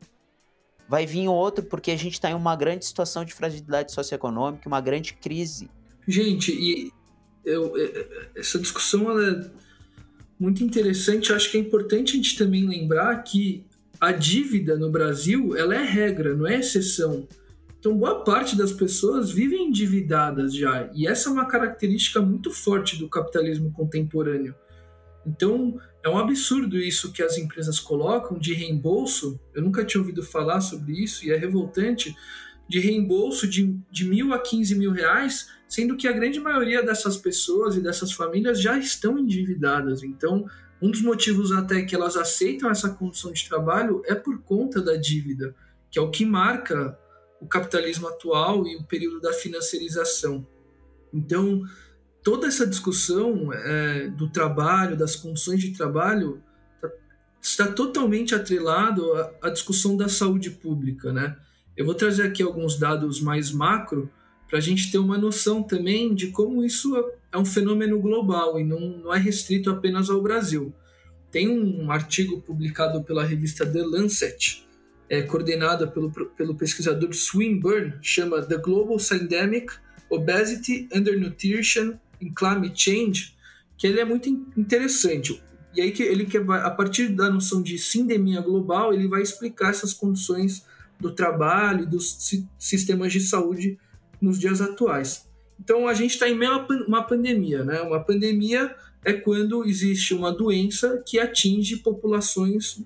[0.87, 4.81] vai vir outro porque a gente está em uma grande situação de fragilidade socioeconômica, uma
[4.81, 5.69] grande crise.
[6.07, 6.91] Gente, e
[7.43, 7.73] eu,
[8.35, 9.49] essa discussão é
[10.39, 11.33] muito interessante.
[11.33, 13.65] Acho que é importante a gente também lembrar que
[13.99, 17.27] a dívida no Brasil ela é regra, não é exceção.
[17.79, 22.97] Então, boa parte das pessoas vivem endividadas já, e essa é uma característica muito forte
[22.97, 24.55] do capitalismo contemporâneo.
[25.25, 29.39] Então, é um absurdo isso que as empresas colocam de reembolso.
[29.53, 32.15] Eu nunca tinha ouvido falar sobre isso e é revoltante.
[32.67, 37.17] De reembolso de, de mil a 15 mil reais, sendo que a grande maioria dessas
[37.17, 40.01] pessoas e dessas famílias já estão endividadas.
[40.01, 40.45] Então,
[40.81, 44.95] um dos motivos até que elas aceitam essa condição de trabalho é por conta da
[44.95, 45.53] dívida,
[45.91, 46.97] que é o que marca
[47.41, 50.47] o capitalismo atual e o período da financiarização.
[51.13, 51.63] Então,
[52.27, 56.43] toda essa discussão é, do trabalho, das condições de trabalho,
[56.81, 56.89] tá,
[57.41, 61.37] está totalmente atrelado à, à, discussão da saúde pública, né?
[61.77, 64.11] Eu vou trazer aqui alguns dados mais macro
[64.45, 68.59] para a gente ter uma noção também de como isso é, é um fenômeno global
[68.59, 70.73] e não, não é restrito apenas ao Brasil.
[71.31, 74.67] Tem um artigo publicado pela revista The Lancet,
[75.09, 79.71] é, coordenada pelo, pelo pesquisador Swinburne, chama The Global Syndemic
[80.09, 83.35] Obesity, Undernutrition em climate change,
[83.77, 85.41] que ele é muito interessante.
[85.75, 89.69] E aí que ele que a partir da noção de sindemia global, ele vai explicar
[89.69, 90.65] essas condições
[90.99, 92.17] do trabalho e dos
[92.57, 93.77] sistemas de saúde
[94.19, 95.27] nos dias atuais.
[95.59, 97.81] Então a gente está em meio a uma pandemia, né?
[97.81, 102.83] Uma pandemia é quando existe uma doença que atinge populações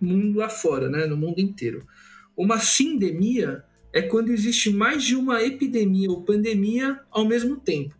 [0.00, 1.06] mundo afora, né?
[1.06, 1.86] No mundo inteiro.
[2.36, 7.94] Uma sindemia é quando existe mais de uma epidemia ou pandemia ao mesmo tempo.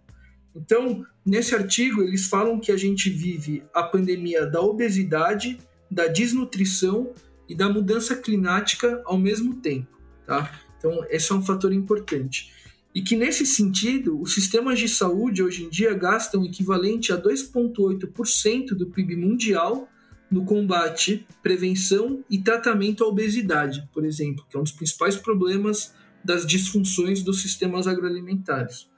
[0.57, 5.59] Então, nesse artigo, eles falam que a gente vive a pandemia da obesidade,
[5.91, 7.13] da desnutrição
[7.47, 10.51] e da mudança climática ao mesmo tempo, tá?
[10.79, 12.53] Então, esse é um fator importante.
[12.95, 17.21] E que, nesse sentido, os sistemas de saúde hoje em dia gastam o equivalente a
[17.21, 19.87] 2,8% do PIB mundial
[20.31, 25.95] no combate, prevenção e tratamento à obesidade, por exemplo, que é um dos principais problemas
[26.25, 28.89] das disfunções dos sistemas agroalimentares.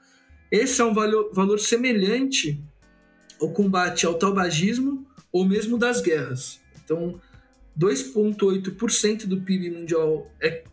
[0.51, 2.61] Esse é um valor, valor semelhante
[3.39, 6.59] ao combate ao tabagismo ou mesmo das guerras.
[6.83, 7.19] Então,
[7.79, 10.63] 2,8% do PIB mundial é,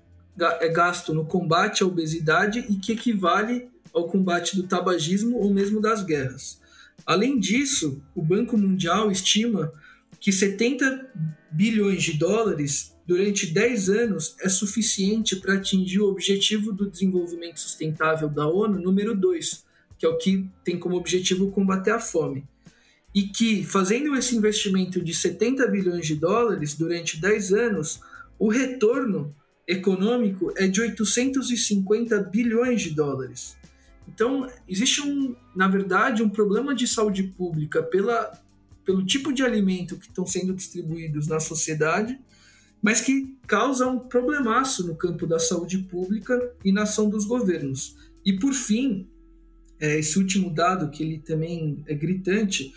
[0.61, 5.81] é gasto no combate à obesidade e que equivale ao combate do tabagismo ou mesmo
[5.81, 6.61] das guerras.
[7.05, 9.73] Além disso, o Banco Mundial estima
[10.19, 11.11] que 70
[11.51, 18.29] bilhões de dólares durante 10 anos é suficiente para atingir o objetivo do desenvolvimento sustentável
[18.29, 19.65] da ONU número 2,
[19.97, 22.45] que é o que tem como objetivo combater a fome.
[23.15, 28.01] E que, fazendo esse investimento de 70 bilhões de dólares durante 10 anos,
[28.39, 29.35] o retorno
[29.67, 33.57] econômico é de 850 bilhões de dólares.
[34.07, 38.33] Então, existe, um, na verdade, um problema de saúde pública pela,
[38.85, 42.19] pelo tipo de alimento que estão sendo distribuídos na sociedade,
[42.87, 47.97] mas que causa um problemaço no campo da saúde pública e na ação dos governos.
[48.25, 49.09] E, por fim,
[49.81, 52.73] é, esse último dado, que ele também é gritante,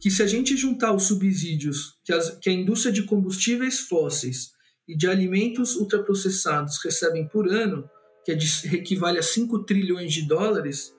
[0.00, 4.52] que se a gente juntar os subsídios que, as, que a indústria de combustíveis fósseis
[4.88, 7.84] e de alimentos ultraprocessados recebem por ano,
[8.24, 10.94] que é de, equivale a 5 trilhões de dólares,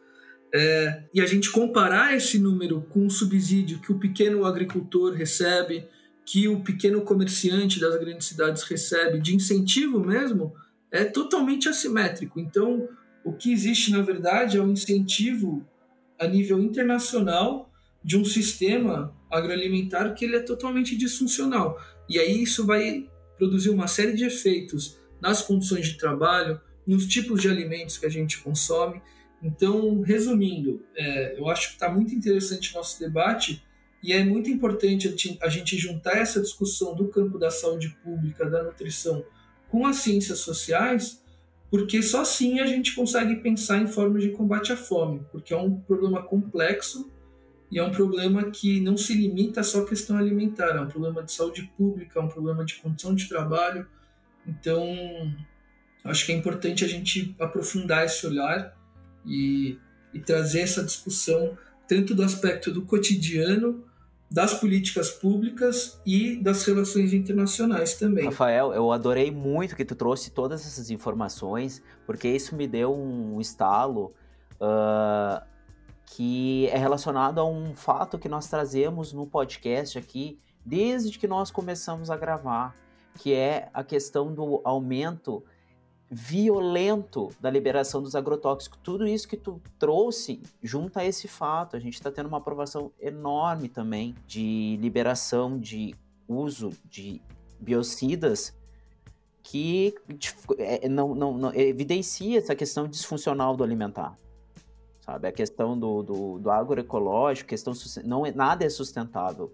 [0.54, 5.88] é, e a gente comparar esse número com o subsídio que o pequeno agricultor recebe,
[6.26, 10.54] que o pequeno comerciante das grandes cidades recebe, de incentivo mesmo,
[10.92, 12.40] é totalmente assimétrico.
[12.40, 12.88] Então,
[13.24, 15.66] o que existe, na verdade, é um incentivo
[16.20, 17.72] a nível internacional
[18.04, 21.80] de um sistema agroalimentar que ele é totalmente disfuncional.
[22.10, 23.08] E aí isso vai
[23.38, 28.10] produzir uma série de efeitos nas condições de trabalho, nos tipos de alimentos que a
[28.10, 29.02] gente consome.
[29.42, 33.64] Então, resumindo, é, eu acho que está muito interessante o nosso debate
[34.04, 38.64] e é muito importante a gente juntar essa discussão do campo da saúde pública, da
[38.64, 39.24] nutrição,
[39.70, 41.24] com as ciências sociais,
[41.70, 45.58] porque só assim a gente consegue pensar em formas de combate à fome, porque é
[45.58, 47.12] um problema complexo
[47.72, 51.24] e é um problema que não se limita só à questão alimentar, é um problema
[51.24, 53.88] de saúde pública, é um problema de condição de trabalho.
[54.46, 54.84] Então,
[56.04, 58.76] acho que é importante a gente aprofundar esse olhar
[59.26, 59.78] e,
[60.14, 63.86] e trazer essa discussão tanto do aspecto do cotidiano,
[64.32, 68.24] das políticas públicas e das relações internacionais também.
[68.24, 73.42] Rafael, eu adorei muito que tu trouxe todas essas informações, porque isso me deu um
[73.42, 74.14] estalo
[74.56, 75.46] uh,
[76.06, 81.52] que é relacionado a um fato que nós trazemos no podcast aqui desde que nós
[81.52, 82.74] começamos a gravar,
[83.16, 85.44] que é a questão do aumento
[86.14, 88.78] violento da liberação dos agrotóxicos.
[88.84, 91.78] Tudo isso que tu trouxe junta a esse fato.
[91.78, 95.96] A gente está tendo uma aprovação enorme também de liberação de
[96.28, 97.22] uso de
[97.58, 98.54] biocidas
[99.42, 99.96] que
[100.58, 104.18] é, não, não, não, evidencia essa questão disfuncional do alimentar.
[105.00, 105.30] Sabe?
[105.30, 109.54] A questão do, do, do agroecológico, questão não é, nada é sustentável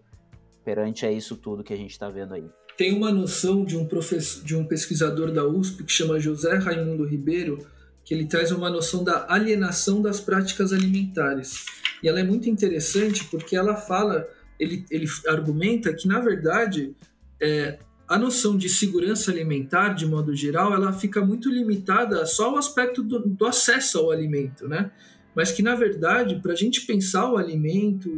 [0.66, 3.86] perante a isso tudo que a gente está vendo aí tem uma noção de um
[3.86, 7.65] professor, de um pesquisador da USP que chama José Raimundo Ribeiro,
[8.05, 11.65] que ele traz uma noção da alienação das práticas alimentares.
[12.03, 16.95] E ela é muito interessante porque ela fala, ele, ele argumenta que, na verdade,
[17.41, 22.57] é, a noção de segurança alimentar, de modo geral, ela fica muito limitada só ao
[22.57, 24.91] aspecto do, do acesso ao alimento, né?
[25.36, 28.09] Mas que, na verdade, para a gente pensar o alimento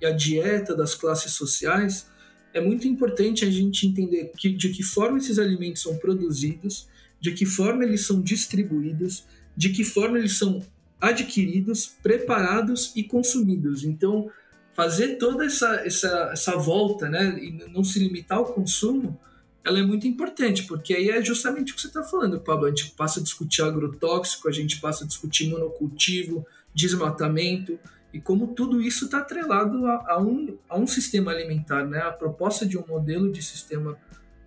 [0.00, 2.09] e a dieta das classes sociais,
[2.52, 6.88] é muito importante a gente entender que, de que forma esses alimentos são produzidos,
[7.20, 9.24] de que forma eles são distribuídos,
[9.56, 10.62] de que forma eles são
[11.00, 13.84] adquiridos, preparados e consumidos.
[13.84, 14.30] Então,
[14.74, 19.18] fazer toda essa, essa, essa volta, né, e não se limitar ao consumo,
[19.64, 22.66] ela é muito importante, porque aí é justamente o que você está falando, Pablo.
[22.66, 27.78] A gente passa a discutir agrotóxico, a gente passa a discutir monocultivo, desmatamento,
[28.12, 31.98] e como tudo isso está atrelado a, a, um, a um sistema alimentar, né?
[31.98, 33.96] A proposta de um modelo de sistema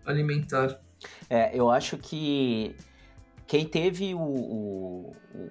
[0.05, 0.79] alimentar.
[1.29, 2.75] É, eu acho que
[3.47, 5.49] quem teve o, o, o,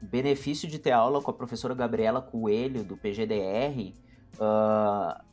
[0.00, 3.94] benefício de ter aula com a professora Gabriela Coelho, do PGDR,
[4.38, 5.24] uh, ah,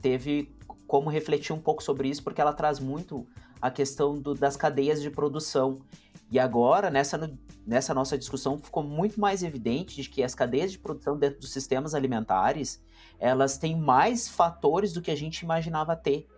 [0.00, 0.54] teve
[0.86, 3.26] como refletir um pouco sobre isso, porque ela traz muito
[3.60, 5.80] a questão do, das cadeias de produção.
[6.30, 7.30] E agora, nessa,
[7.66, 11.52] nessa nossa discussão, ficou muito mais evidente de que as cadeias de produção dentro dos
[11.52, 12.82] sistemas alimentares,
[13.18, 16.28] elas têm mais fatores do que a gente imaginava ter.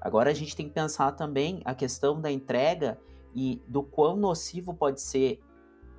[0.00, 2.98] Agora a gente tem que pensar também a questão da entrega
[3.34, 5.40] e do quão nocivo pode ser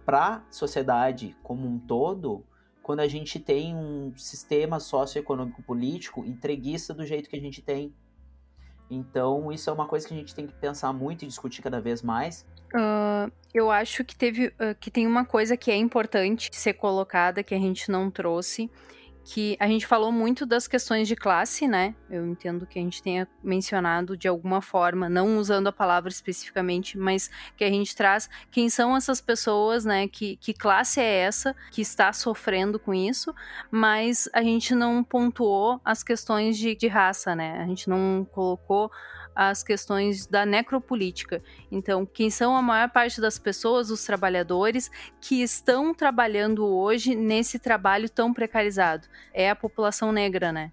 [0.05, 2.45] para a sociedade como um todo
[2.81, 7.93] quando a gente tem um sistema socioeconômico político entreguista do jeito que a gente tem.
[8.89, 11.81] Então, isso é uma coisa que a gente tem que pensar muito e discutir cada
[11.81, 12.45] vez mais.
[12.73, 17.43] Uh, eu acho que teve uh, que tem uma coisa que é importante ser colocada
[17.43, 18.69] que a gente não trouxe,
[19.29, 21.93] que a gente falou muito das questões de classe, né?
[22.09, 26.97] Eu entendo que a gente tenha mencionado de alguma forma, não usando a palavra especificamente,
[26.97, 30.07] mas que a gente traz quem são essas pessoas, né?
[30.07, 33.35] Que, que classe é essa que está sofrendo com isso,
[33.69, 37.59] mas a gente não pontuou as questões de, de raça, né?
[37.61, 38.89] A gente não colocou
[39.37, 41.43] as questões da necropolítica.
[41.71, 44.89] Então, quem são a maior parte das pessoas, os trabalhadores,
[45.21, 49.07] que estão trabalhando hoje nesse trabalho tão precarizado?
[49.31, 50.71] É a população negra, né?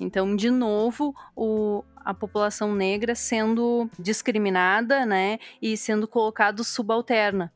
[0.00, 7.52] Então, de novo, o, a população negra sendo discriminada, né, e sendo colocado subalterna.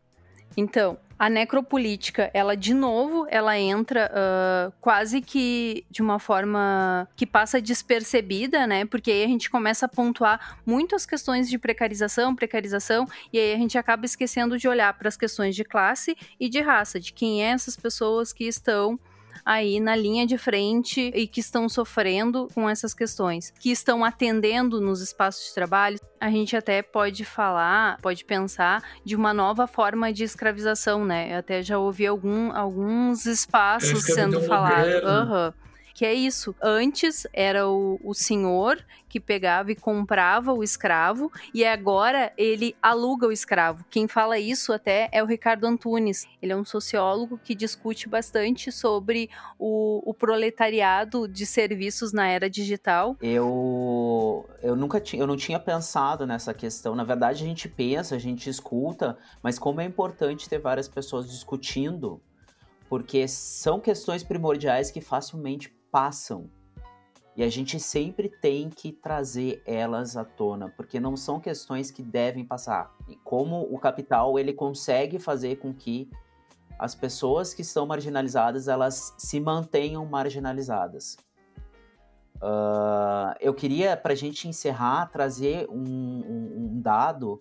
[0.60, 7.26] Então, a necropolítica, ela de novo, ela entra uh, quase que de uma forma que
[7.26, 8.84] passa despercebida, né?
[8.84, 13.54] Porque aí a gente começa a pontuar muito as questões de precarização, precarização, e aí
[13.54, 17.12] a gente acaba esquecendo de olhar para as questões de classe e de raça, de
[17.12, 18.98] quem é essas pessoas que estão
[19.44, 24.80] aí na linha de frente e que estão sofrendo com essas questões, que estão atendendo
[24.80, 25.98] nos espaços de trabalho.
[26.20, 31.32] A gente até pode falar, pode pensar de uma nova forma de escravização, né?
[31.32, 34.86] Eu até já ouvi algum, alguns espaços sendo falado.
[34.86, 35.54] moderna.
[35.94, 36.54] Que é isso.
[36.62, 43.26] Antes era o, o senhor que pegava e comprava o escravo, e agora ele aluga
[43.26, 43.84] o escravo.
[43.90, 46.28] Quem fala isso até é o Ricardo Antunes.
[46.40, 49.28] Ele é um sociólogo que discute bastante sobre
[49.58, 53.16] o, o proletariado de serviços na era digital.
[53.20, 56.94] Eu, eu nunca tinha, eu não tinha pensado nessa questão.
[56.94, 61.28] Na verdade, a gente pensa, a gente escuta, mas como é importante ter várias pessoas
[61.28, 62.22] discutindo,
[62.88, 66.50] porque são questões primordiais que facilmente passam.
[67.36, 72.02] E a gente sempre tem que trazer elas à tona, porque não são questões que
[72.02, 72.94] devem passar.
[73.08, 76.10] E como o capital ele consegue fazer com que
[76.78, 81.16] as pessoas que estão marginalizadas elas se mantenham marginalizadas.
[82.36, 87.38] Uh, eu queria, para a gente encerrar, trazer um, um, um dado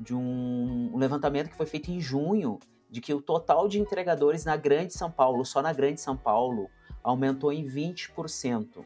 [0.00, 2.58] de um, um levantamento que foi feito em junho,
[2.90, 6.70] de que o total de entregadores na Grande São Paulo, só na Grande São Paulo,
[7.08, 8.84] aumentou em 20%,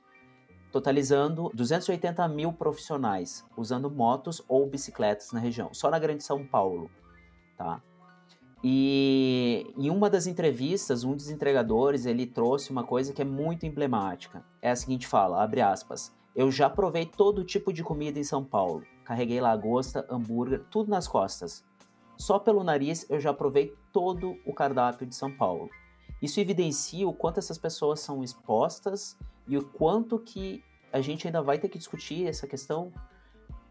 [0.70, 6.88] totalizando 280 mil profissionais usando motos ou bicicletas na região, só na Grande São Paulo,
[7.56, 7.82] tá?
[8.62, 13.66] E em uma das entrevistas, um dos entregadores, ele trouxe uma coisa que é muito
[13.66, 14.44] emblemática.
[14.62, 18.44] É a seguinte fala, abre aspas, eu já provei todo tipo de comida em São
[18.44, 18.84] Paulo.
[19.04, 21.64] Carreguei lagosta, hambúrguer, tudo nas costas.
[22.16, 25.68] Só pelo nariz eu já provei todo o cardápio de São Paulo.
[26.22, 29.18] Isso evidencia o quanto essas pessoas são expostas
[29.48, 32.92] e o quanto que a gente ainda vai ter que discutir essa questão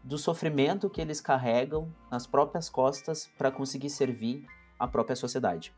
[0.04, 4.44] do sofrimento que eles carregam nas próprias costas para conseguir servir
[4.78, 5.72] a própria sociedade.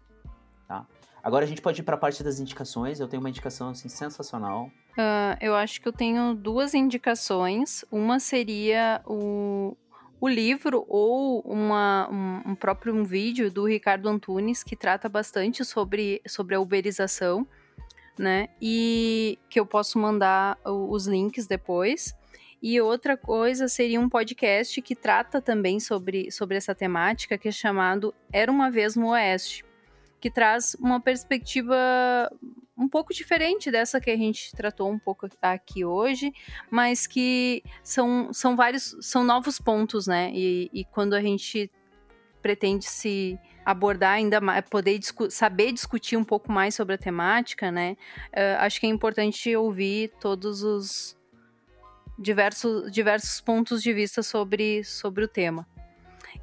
[0.66, 0.86] Tá?
[1.22, 3.00] Agora a gente pode ir para a parte das indicações.
[3.00, 4.70] Eu tenho uma indicação assim sensacional.
[4.92, 7.84] Uh, eu acho que eu tenho duas indicações.
[7.90, 9.76] Uma seria o,
[10.20, 15.64] o livro ou uma, um, um, próprio um vídeo do Ricardo Antunes que trata bastante
[15.64, 17.46] sobre, sobre a uberização,
[18.18, 18.48] né?
[18.60, 22.14] E que eu posso mandar os links depois.
[22.62, 27.52] E outra coisa seria um podcast que trata também sobre, sobre essa temática, que é
[27.52, 29.64] chamado Era uma Vez no Oeste,
[30.24, 31.76] que traz uma perspectiva
[32.74, 36.32] um pouco diferente dessa que a gente tratou um pouco aqui hoje,
[36.70, 40.30] mas que são, são vários, são novos pontos, né?
[40.32, 41.70] E, e quando a gente
[42.40, 47.70] pretende se abordar ainda mais, poder discu saber discutir um pouco mais sobre a temática,
[47.70, 47.94] né?
[48.28, 51.18] Uh, acho que é importante ouvir todos os
[52.18, 55.68] diversos, diversos pontos de vista sobre, sobre o tema.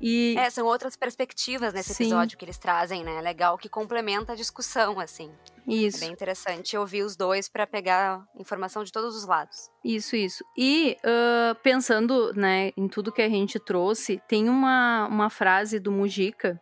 [0.02, 0.36] E...
[0.38, 2.06] É, são outras perspectivas nesse Sim.
[2.06, 3.22] episódio que eles trazem, né?
[3.22, 5.32] Legal, que complementa a discussão, assim.
[5.68, 5.98] Isso.
[5.98, 9.70] É bem interessante ouvir os dois para pegar informação de todos os lados.
[9.86, 10.44] Isso, isso.
[10.58, 15.92] E uh, pensando né, em tudo que a gente trouxe, tem uma, uma frase do
[15.92, 16.60] Mujica,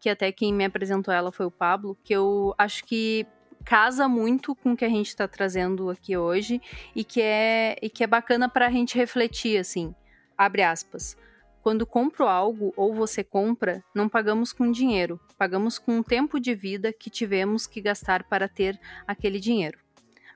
[0.00, 3.26] que até quem me apresentou ela foi o Pablo, que eu acho que
[3.64, 6.60] casa muito com o que a gente está trazendo aqui hoje
[6.96, 9.94] e que é, e que é bacana para a gente refletir, assim.
[10.36, 11.16] Abre aspas.
[11.62, 16.54] Quando compro algo ou você compra, não pagamos com dinheiro, pagamos com o tempo de
[16.54, 19.78] vida que tivemos que gastar para ter aquele dinheiro.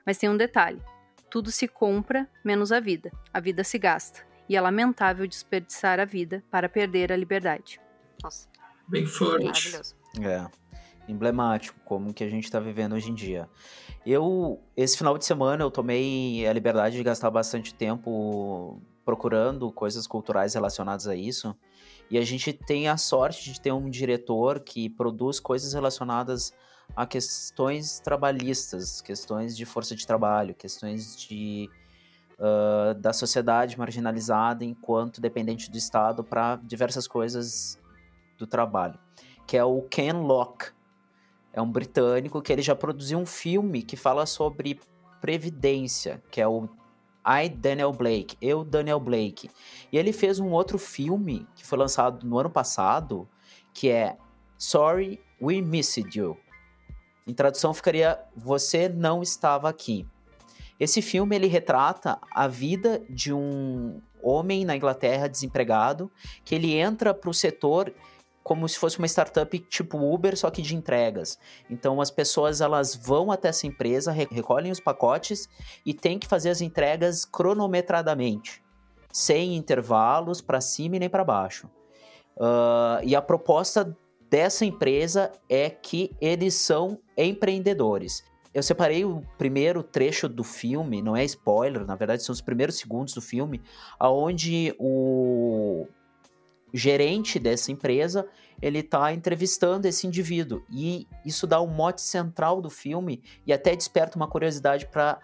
[0.05, 0.79] Mas tem um detalhe:
[1.29, 3.11] tudo se compra menos a vida.
[3.33, 4.25] A vida se gasta.
[4.47, 7.81] E é lamentável desperdiçar a vida para perder a liberdade.
[8.23, 8.47] Nossa,
[8.87, 9.45] Bem forte.
[9.45, 9.95] maravilhoso.
[10.21, 10.47] É,
[11.07, 13.49] emblemático, como que a gente tá vivendo hoje em dia.
[14.05, 20.07] Eu, esse final de semana, eu tomei a liberdade de gastar bastante tempo procurando coisas
[20.07, 21.55] culturais relacionadas a isso.
[22.09, 26.51] E a gente tem a sorte de ter um diretor que produz coisas relacionadas
[26.95, 31.69] a questões trabalhistas, questões de força de trabalho, questões de
[32.39, 37.79] uh, da sociedade marginalizada enquanto dependente do Estado para diversas coisas
[38.37, 38.99] do trabalho,
[39.47, 40.73] que é o Ken Locke.
[41.53, 44.79] É um britânico que ele já produziu um filme que fala sobre
[45.21, 46.67] previdência, que é o
[47.25, 49.49] I, Daniel Blake, Eu, Daniel Blake.
[49.91, 53.27] E ele fez um outro filme que foi lançado no ano passado,
[53.73, 54.17] que é
[54.57, 56.37] Sorry, We Missed You.
[57.27, 60.07] Em tradução ficaria Você Não Estava Aqui.
[60.79, 66.11] Esse filme ele retrata a vida de um homem na Inglaterra desempregado
[66.43, 67.93] que ele entra para o setor
[68.45, 71.39] como se fosse uma startup tipo Uber, só que de entregas.
[71.67, 75.49] Então as pessoas elas vão até essa empresa, recolhem os pacotes
[75.83, 78.63] e tem que fazer as entregas cronometradamente,
[79.11, 81.67] sem intervalos para cima e nem para baixo.
[82.37, 83.97] Uh, e a proposta
[84.29, 88.23] dessa empresa é que eles são empreendedores.
[88.53, 92.77] Eu separei o primeiro trecho do filme, não é spoiler, na verdade são os primeiros
[92.77, 93.59] segundos do filme,
[93.99, 95.87] aonde o
[96.75, 98.27] gerente dessa empresa,
[98.61, 100.63] ele está entrevistando esse indivíduo.
[100.69, 105.19] E isso dá o um mote central do filme e até desperta uma curiosidade para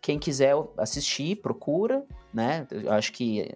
[0.00, 2.04] quem quiser assistir, procura,
[2.34, 2.66] né?
[2.70, 3.48] Eu acho que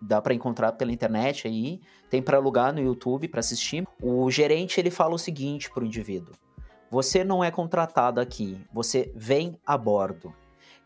[0.00, 3.86] dá para encontrar pela internet aí, tem para alugar no YouTube para assistir.
[4.02, 6.34] O gerente ele fala o seguinte para o indivíduo:
[6.90, 10.34] Você não é contratado aqui, você vem a bordo.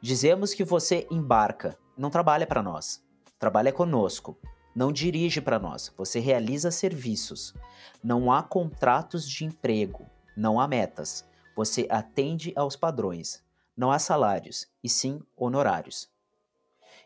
[0.00, 3.00] Dizemos que você embarca, não trabalha para nós,
[3.38, 4.36] trabalha conosco.
[4.74, 7.54] Não dirige para nós, você realiza serviços.
[8.02, 11.28] Não há contratos de emprego, não há metas.
[11.54, 13.42] Você atende aos padrões.
[13.76, 16.10] Não há salários, e sim honorários.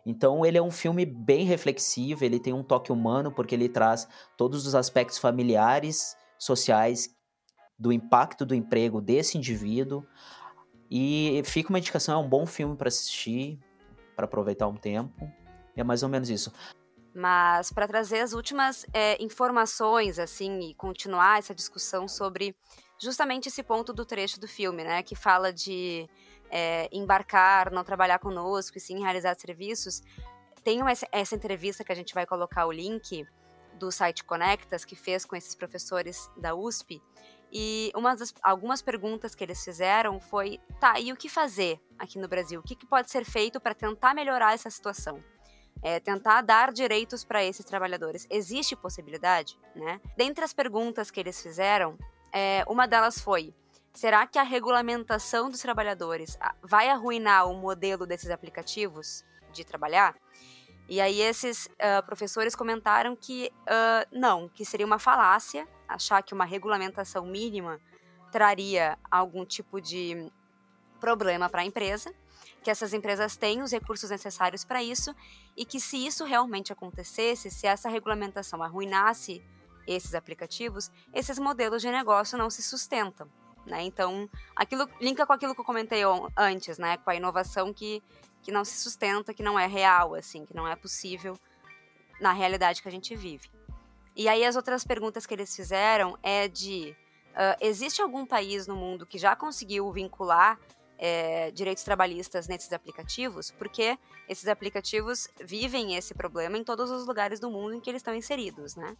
[0.04, 4.06] Então ele é um filme bem reflexivo, ele tem um toque humano porque ele traz
[4.36, 7.12] todos os aspectos familiares, sociais
[7.76, 10.06] do impacto do emprego desse indivíduo.
[10.88, 13.58] E fica uma indicação, é um bom filme para assistir,
[14.14, 15.28] para aproveitar um tempo.
[15.74, 16.52] É mais ou menos isso.
[17.18, 22.54] Mas para trazer as últimas é, informações, assim, e continuar essa discussão sobre
[22.98, 26.06] justamente esse ponto do trecho do filme, né, que fala de
[26.50, 30.02] é, embarcar, não trabalhar conosco e sim realizar serviços.
[30.62, 33.26] Tem essa, essa entrevista que a gente vai colocar o link
[33.78, 37.00] do site Conectas, que fez com esses professores da USP,
[37.50, 42.28] e das, algumas perguntas que eles fizeram foi: tá, e o que fazer aqui no
[42.28, 42.60] Brasil?
[42.60, 45.24] O que, que pode ser feito para tentar melhorar essa situação?
[45.86, 48.26] É, tentar dar direitos para esses trabalhadores.
[48.28, 50.00] Existe possibilidade, né?
[50.16, 51.96] Dentre as perguntas que eles fizeram,
[52.32, 53.54] é, uma delas foi:
[53.92, 60.16] será que a regulamentação dos trabalhadores ah, vai arruinar o modelo desses aplicativos de trabalhar?
[60.88, 66.34] E aí esses uh, professores comentaram que uh, não, que seria uma falácia achar que
[66.34, 67.80] uma regulamentação mínima
[68.32, 70.32] traria algum tipo de
[71.00, 72.12] problema para a empresa
[72.66, 75.14] que essas empresas têm os recursos necessários para isso
[75.56, 79.40] e que se isso realmente acontecesse, se essa regulamentação arruinasse
[79.86, 83.30] esses aplicativos, esses modelos de negócio não se sustentam.
[83.64, 83.82] Né?
[83.82, 86.02] Então, aquilo linka com aquilo que eu comentei
[86.36, 86.96] antes, né?
[86.96, 88.02] com a inovação que,
[88.42, 91.38] que não se sustenta, que não é real, assim, que não é possível
[92.20, 93.48] na realidade que a gente vive.
[94.16, 96.96] E aí as outras perguntas que eles fizeram é de
[97.30, 100.58] uh, existe algum país no mundo que já conseguiu vincular
[100.98, 103.98] é, direitos trabalhistas nesses aplicativos, porque
[104.28, 108.14] esses aplicativos vivem esse problema em todos os lugares do mundo em que eles estão
[108.14, 108.96] inseridos, né?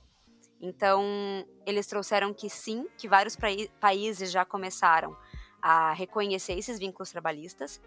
[0.61, 1.05] Então,
[1.67, 3.37] eles trouxeram que sim, que vários
[3.79, 5.17] países já começaram
[5.61, 7.81] a reconhecer esses vínculos trabalhistas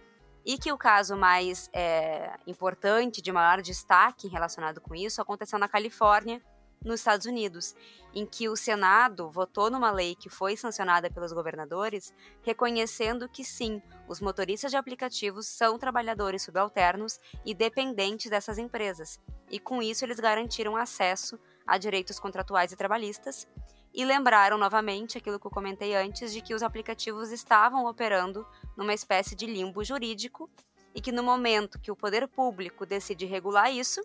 [0.45, 5.67] e que o caso mais é, importante, de maior destaque relacionado com isso, aconteceu na
[5.67, 6.41] Califórnia,
[6.83, 7.75] nos Estados Unidos,
[8.13, 13.81] em que o Senado votou numa lei que foi sancionada pelos governadores, reconhecendo que sim,
[14.07, 19.19] os motoristas de aplicativos são trabalhadores subalternos e dependentes dessas empresas,
[19.49, 23.47] e com isso eles garantiram acesso a direitos contratuais e trabalhistas.
[23.93, 28.45] E lembraram novamente aquilo que eu comentei antes de que os aplicativos estavam operando
[28.77, 30.49] numa espécie de limbo jurídico
[30.93, 34.01] e que no momento que o poder público decide regular isso,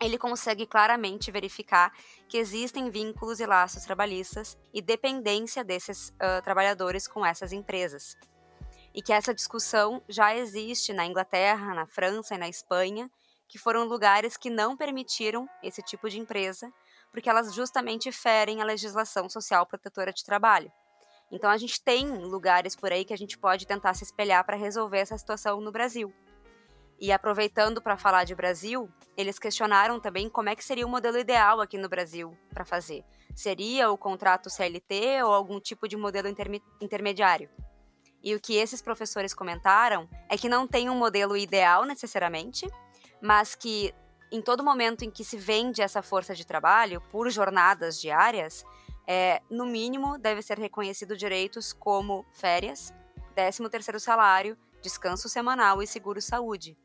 [0.00, 1.92] ele consegue claramente verificar
[2.28, 8.16] que existem vínculos e laços trabalhistas e dependência desses uh, trabalhadores com essas empresas.
[8.94, 13.10] E que essa discussão já existe na Inglaterra, na França e na Espanha,
[13.48, 16.70] que foram lugares que não permitiram esse tipo de empresa,
[17.10, 20.70] porque elas justamente ferem a legislação social protetora de trabalho.
[21.30, 24.56] Então a gente tem lugares por aí que a gente pode tentar se espelhar para
[24.56, 26.12] resolver essa situação no Brasil.
[26.98, 31.18] E aproveitando para falar de Brasil, eles questionaram também como é que seria o modelo
[31.18, 33.04] ideal aqui no Brasil para fazer.
[33.34, 36.28] Seria o contrato CLT ou algum tipo de modelo
[36.80, 37.50] intermediário?
[38.22, 42.66] E o que esses professores comentaram é que não tem um modelo ideal necessariamente,
[43.20, 43.94] mas que
[44.32, 48.64] em todo momento em que se vende essa força de trabalho por jornadas diárias,
[49.06, 52.92] é, no mínimo deve ser reconhecido direitos como férias,
[53.34, 56.76] 13 terceiro salário, descanso semanal e seguro-saúde.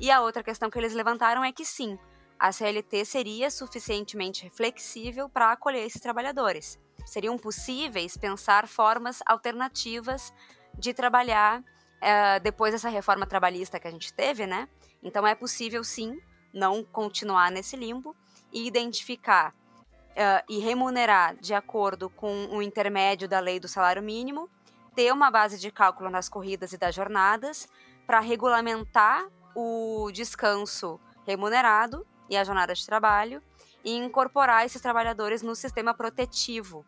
[0.00, 1.98] E a outra questão que eles levantaram é que sim,
[2.38, 6.78] a CLT seria suficientemente flexível para acolher esses trabalhadores.
[7.04, 10.32] Seriam possíveis pensar formas alternativas
[10.78, 11.64] de trabalhar
[12.00, 14.68] é, depois dessa reforma trabalhista que a gente teve, né?
[15.02, 16.20] Então é possível sim
[16.52, 18.14] não continuar nesse limbo
[18.52, 24.48] e identificar uh, e remunerar de acordo com o intermédio da lei do salário mínimo,
[24.94, 27.68] ter uma base de cálculo nas corridas e das jornadas
[28.06, 29.26] para regulamentar
[29.60, 33.42] o descanso remunerado e a jornada de trabalho
[33.84, 36.86] e incorporar esses trabalhadores no sistema protetivo,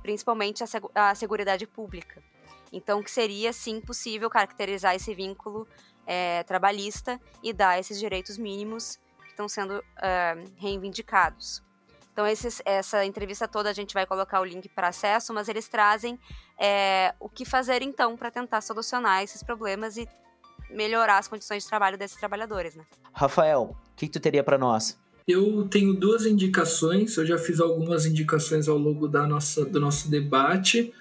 [0.00, 2.22] principalmente a, seg a seguridade pública.
[2.72, 5.66] Então, que seria sim possível caracterizar esse vínculo
[6.06, 11.64] é, trabalhista e dar esses direitos mínimos que estão sendo uh, reivindicados.
[12.12, 15.68] Então, esses, essa entrevista toda a gente vai colocar o link para acesso, mas eles
[15.68, 16.18] trazem
[16.56, 20.08] é, o que fazer então para tentar solucionar esses problemas e
[20.74, 22.84] melhorar as condições de trabalho desses trabalhadores, né?
[23.12, 24.98] Rafael, o que, tu teria para nós?
[25.26, 30.10] Eu tenho duas indicações, eu já fiz algumas indicações ao longo da nossa, do nosso
[30.10, 30.92] debate.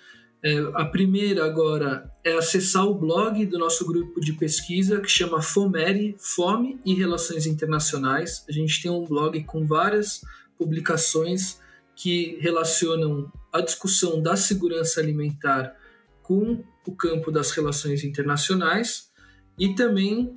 [0.41, 5.41] É, a primeira agora é acessar o blog do nosso grupo de pesquisa que chama
[5.41, 8.45] FOMERI, Fome e Relações Internacionais.
[8.47, 10.21] A gente tem um blog com várias
[10.57, 11.59] publicações
[11.95, 15.75] que relacionam a discussão da segurança alimentar
[16.21, 19.12] com o campo das relações internacionais
[19.57, 20.35] e também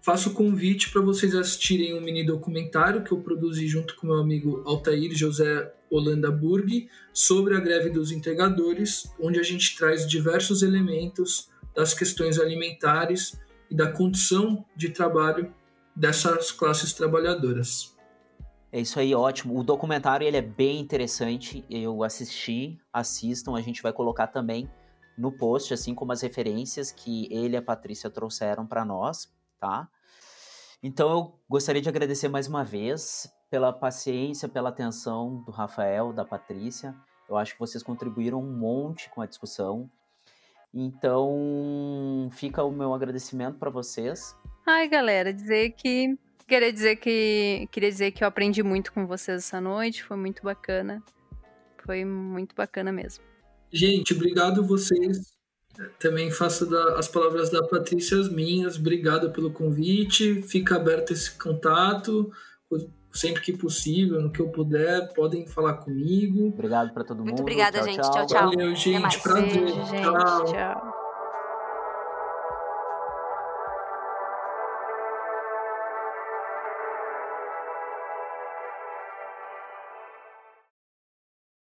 [0.00, 4.16] faço o convite para vocês assistirem um mini documentário que eu produzi junto com meu
[4.16, 10.62] amigo Altair José Holanda Burg sobre a greve dos entregadores, onde a gente traz diversos
[10.62, 13.38] elementos das questões alimentares
[13.70, 15.52] e da condição de trabalho
[15.94, 17.96] dessas classes trabalhadoras.
[18.70, 19.58] É isso aí, ótimo.
[19.58, 21.64] O documentário ele é bem interessante.
[21.70, 23.54] Eu assisti, assistam.
[23.56, 24.68] A gente vai colocar também
[25.18, 29.28] no post, assim como as referências que ele e a Patrícia trouxeram para nós,
[29.58, 29.88] tá?
[30.82, 36.24] Então eu gostaria de agradecer mais uma vez pela paciência, pela atenção do Rafael, da
[36.24, 36.94] Patrícia.
[37.28, 39.90] Eu acho que vocês contribuíram um monte com a discussão.
[40.72, 44.36] Então, fica o meu agradecimento para vocês.
[44.66, 46.16] Ai, galera, dizer que
[46.46, 50.42] queria dizer que queria dizer que eu aprendi muito com vocês essa noite, foi muito
[50.42, 51.02] bacana.
[51.84, 53.27] Foi muito bacana mesmo.
[53.72, 55.36] Gente, obrigado vocês.
[55.98, 58.76] Também faço da, as palavras da Patrícia as minhas.
[58.76, 60.42] Obrigado pelo convite.
[60.42, 62.32] Fica aberto esse contato
[63.12, 66.48] sempre que possível, no que eu puder, podem falar comigo.
[66.48, 67.26] Obrigado para todo mundo.
[67.28, 68.00] Muito obrigada, tchau, gente.
[68.00, 68.50] Tchau, tchau.
[68.50, 69.22] Valeu, gente.
[69.22, 69.68] Prazer.
[69.68, 70.02] Gente.
[70.02, 70.44] tchau.
[70.44, 70.97] tchau.